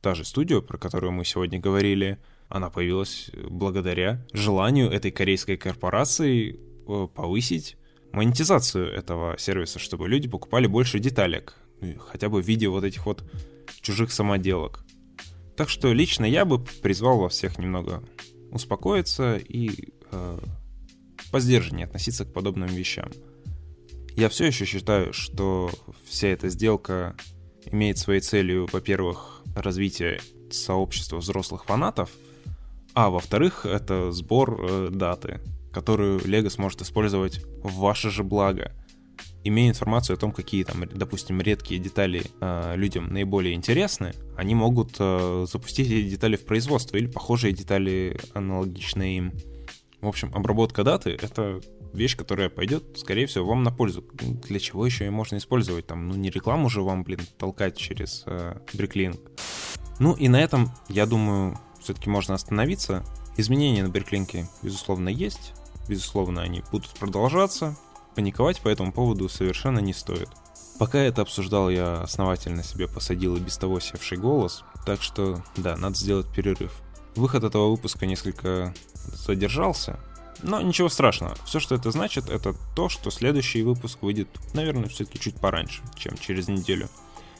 Та 0.00 0.14
же 0.14 0.24
студия, 0.24 0.60
про 0.60 0.78
которую 0.78 1.12
мы 1.12 1.24
сегодня 1.24 1.60
говорили, 1.60 2.18
она 2.48 2.68
появилась 2.70 3.30
благодаря 3.48 4.24
желанию 4.32 4.90
этой 4.90 5.10
корейской 5.10 5.56
корпорации 5.56 6.58
э, 6.88 7.08
повысить 7.14 7.76
монетизацию 8.12 8.92
этого 8.92 9.38
сервиса, 9.38 9.78
чтобы 9.78 10.08
люди 10.08 10.28
покупали 10.28 10.66
больше 10.66 10.98
деталек, 10.98 11.54
хотя 11.98 12.28
бы 12.28 12.42
в 12.42 12.46
виде 12.46 12.68
вот 12.68 12.82
этих 12.82 13.06
вот 13.06 13.22
чужих 13.80 14.10
самоделок. 14.10 14.84
Так 15.60 15.68
что 15.68 15.92
лично 15.92 16.24
я 16.24 16.46
бы 16.46 16.58
призвал 16.58 17.18
вас 17.18 17.34
всех 17.34 17.58
немного 17.58 18.02
успокоиться 18.50 19.36
и 19.36 19.92
э, 20.10 20.38
посдержаннее 21.30 21.84
относиться 21.84 22.24
к 22.24 22.32
подобным 22.32 22.68
вещам. 22.68 23.10
Я 24.16 24.30
все 24.30 24.46
еще 24.46 24.64
считаю, 24.64 25.12
что 25.12 25.70
вся 26.08 26.28
эта 26.28 26.48
сделка 26.48 27.14
имеет 27.66 27.98
своей 27.98 28.22
целью, 28.22 28.70
во-первых, 28.72 29.42
развитие 29.54 30.20
сообщества 30.50 31.18
взрослых 31.18 31.66
фанатов— 31.66 32.08
а 32.94 33.08
во-вторых, 33.10 33.66
это 33.66 34.10
сбор 34.10 34.58
э, 34.60 34.88
даты, 34.90 35.40
которую 35.72 36.20
Lego 36.20 36.50
сможет 36.50 36.82
использовать 36.82 37.44
в 37.62 37.76
ваше 37.76 38.10
же 38.10 38.24
благо. 38.24 38.72
Имея 39.42 39.70
информацию 39.70 40.14
о 40.14 40.18
том, 40.18 40.32
какие 40.32 40.64
там, 40.64 40.84
допустим, 40.92 41.40
редкие 41.40 41.80
детали 41.80 42.22
э, 42.40 42.74
людям 42.76 43.12
наиболее 43.12 43.54
интересны, 43.54 44.12
они 44.36 44.54
могут 44.54 44.96
э, 44.98 45.46
запустить 45.50 45.90
эти 45.90 46.10
детали 46.10 46.36
в 46.36 46.44
производство 46.44 46.96
или 46.96 47.06
похожие 47.06 47.54
детали 47.54 48.18
аналогичные 48.34 49.16
им. 49.16 49.32
В 50.00 50.08
общем, 50.08 50.30
обработка 50.34 50.84
даты— 50.84 51.10
это 51.22 51.60
вещь, 51.92 52.16
которая 52.16 52.48
пойдет, 52.48 52.84
скорее 52.98 53.26
всего, 53.26 53.46
вам 53.46 53.62
на 53.62 53.72
пользу. 53.72 54.04
Для 54.12 54.58
чего 54.58 54.84
еще 54.84 55.04
ее 55.04 55.10
можно 55.10 55.36
использовать? 55.36 55.86
Там, 55.86 56.08
ну, 56.08 56.14
не 56.14 56.30
рекламу 56.30 56.68
же 56.68 56.82
вам, 56.82 57.02
блин, 57.02 57.20
толкать 57.38 57.76
через 57.76 58.24
э, 58.26 58.56
Bricklink. 58.74 59.18
Ну 59.98 60.14
и 60.14 60.28
на 60.28 60.40
этом, 60.40 60.70
я 60.88 61.06
думаю, 61.06 61.58
все-таки 61.80 62.08
можно 62.08 62.34
остановиться. 62.34 63.04
Изменения 63.36 63.82
на 63.82 63.88
Берклинке, 63.88 64.48
безусловно, 64.62 65.08
есть. 65.08 65.52
Безусловно, 65.88 66.42
они 66.42 66.62
будут 66.70 66.90
продолжаться. 66.90 67.76
Паниковать 68.14 68.60
по 68.60 68.68
этому 68.68 68.92
поводу 68.92 69.28
совершенно 69.28 69.78
не 69.78 69.92
стоит. 69.92 70.28
Пока 70.78 70.98
это 70.98 71.22
обсуждал, 71.22 71.68
я 71.68 72.00
основательно 72.00 72.62
себе 72.62 72.88
посадил 72.88 73.36
и 73.36 73.40
без 73.40 73.58
того 73.58 73.80
севший 73.80 74.18
голос, 74.18 74.64
так 74.86 75.02
что, 75.02 75.42
да, 75.56 75.76
надо 75.76 75.96
сделать 75.96 76.26
перерыв. 76.28 76.72
Выход 77.16 77.44
этого 77.44 77.70
выпуска 77.70 78.06
несколько 78.06 78.74
задержался, 78.94 80.00
но 80.42 80.60
ничего 80.60 80.88
страшного. 80.88 81.36
Все, 81.44 81.60
что 81.60 81.74
это 81.74 81.90
значит, 81.90 82.30
это 82.30 82.54
то, 82.74 82.88
что 82.88 83.10
следующий 83.10 83.62
выпуск 83.62 83.98
выйдет, 84.00 84.28
наверное, 84.54 84.88
все-таки 84.88 85.20
чуть 85.20 85.36
пораньше, 85.36 85.82
чем 85.96 86.16
через 86.16 86.48
неделю. 86.48 86.88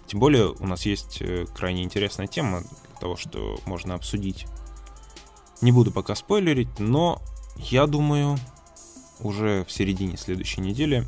Тем 0.06 0.20
более 0.20 0.48
у 0.48 0.66
нас 0.66 0.86
есть 0.86 1.22
э, 1.22 1.46
крайне 1.56 1.82
интересная 1.82 2.26
тема, 2.26 2.62
того, 3.00 3.16
что 3.16 3.58
можно 3.64 3.94
обсудить. 3.94 4.46
Не 5.60 5.72
буду 5.72 5.90
пока 5.92 6.14
спойлерить, 6.14 6.78
но 6.78 7.22
я 7.56 7.86
думаю, 7.86 8.38
уже 9.22 9.64
в 9.64 9.72
середине 9.72 10.16
следующей 10.16 10.60
недели 10.60 11.06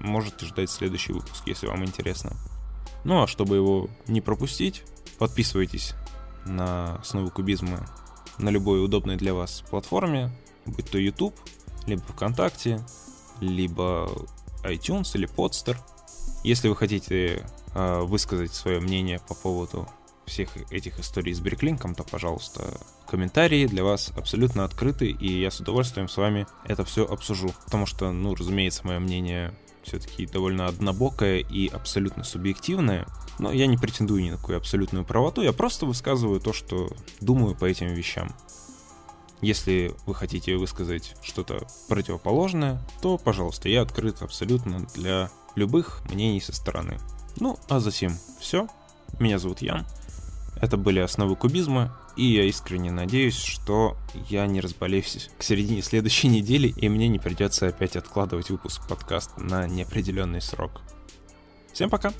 можете 0.00 0.46
ждать 0.46 0.70
следующий 0.70 1.12
выпуск, 1.12 1.42
если 1.46 1.66
вам 1.66 1.84
интересно. 1.84 2.36
Ну 3.04 3.22
а 3.22 3.26
чтобы 3.26 3.56
его 3.56 3.88
не 4.06 4.20
пропустить, 4.20 4.82
подписывайтесь 5.18 5.94
на 6.46 6.96
основу 6.96 7.30
кубизма 7.30 7.86
на 8.38 8.48
любой 8.48 8.84
удобной 8.84 9.16
для 9.16 9.34
вас 9.34 9.62
платформе, 9.70 10.30
будь 10.66 10.90
то 10.90 10.98
YouTube, 10.98 11.34
либо 11.86 12.02
ВКонтакте, 12.02 12.84
либо 13.40 14.10
iTunes 14.62 15.10
или 15.14 15.28
Podster. 15.28 15.76
Если 16.42 16.68
вы 16.68 16.76
хотите 16.76 17.46
э, 17.74 18.00
высказать 18.00 18.54
свое 18.54 18.80
мнение 18.80 19.20
по 19.28 19.34
поводу 19.34 19.88
всех 20.30 20.50
этих 20.70 20.98
историй 20.98 21.34
с 21.34 21.40
Бриклинком, 21.40 21.94
то, 21.94 22.04
пожалуйста, 22.04 22.80
комментарии 23.08 23.66
для 23.66 23.84
вас 23.84 24.12
абсолютно 24.16 24.64
открыты, 24.64 25.10
и 25.10 25.40
я 25.40 25.50
с 25.50 25.60
удовольствием 25.60 26.08
с 26.08 26.16
вами 26.16 26.46
это 26.64 26.84
все 26.84 27.04
обсужу. 27.04 27.52
Потому 27.64 27.86
что, 27.86 28.10
ну, 28.12 28.34
разумеется, 28.34 28.86
мое 28.86 28.98
мнение 28.98 29.52
все-таки 29.82 30.26
довольно 30.26 30.66
однобокое 30.66 31.38
и 31.38 31.68
абсолютно 31.68 32.24
субъективное, 32.24 33.06
но 33.38 33.50
я 33.52 33.66
не 33.66 33.76
претендую 33.76 34.22
ни 34.22 34.30
на 34.30 34.36
какую 34.36 34.58
абсолютную 34.58 35.04
правоту, 35.04 35.42
я 35.42 35.52
просто 35.52 35.86
высказываю 35.86 36.40
то, 36.40 36.52
что 36.52 36.90
думаю 37.20 37.54
по 37.54 37.64
этим 37.64 37.88
вещам. 37.88 38.34
Если 39.40 39.94
вы 40.04 40.14
хотите 40.14 40.56
высказать 40.56 41.14
что-то 41.22 41.66
противоположное, 41.88 42.82
то, 43.00 43.16
пожалуйста, 43.16 43.70
я 43.70 43.82
открыт 43.82 44.20
абсолютно 44.20 44.86
для 44.94 45.30
любых 45.54 46.02
мнений 46.10 46.42
со 46.42 46.52
стороны. 46.52 46.98
Ну, 47.36 47.58
а 47.68 47.80
затем 47.80 48.18
все. 48.38 48.68
Меня 49.18 49.38
зовут 49.38 49.62
Ян. 49.62 49.86
Это 50.60 50.76
были 50.76 50.98
основы 51.00 51.36
кубизма, 51.36 51.96
и 52.16 52.24
я 52.24 52.44
искренне 52.44 52.90
надеюсь, 52.90 53.36
что 53.36 53.96
я 54.28 54.46
не 54.46 54.60
разболеюсь 54.60 55.30
к 55.38 55.42
середине 55.42 55.82
следующей 55.82 56.28
недели, 56.28 56.68
и 56.68 56.88
мне 56.88 57.08
не 57.08 57.18
придется 57.18 57.68
опять 57.68 57.96
откладывать 57.96 58.50
выпуск 58.50 58.86
подкаста 58.86 59.40
на 59.40 59.66
неопределенный 59.66 60.42
срок. 60.42 60.82
Всем 61.72 61.88
пока! 61.88 62.12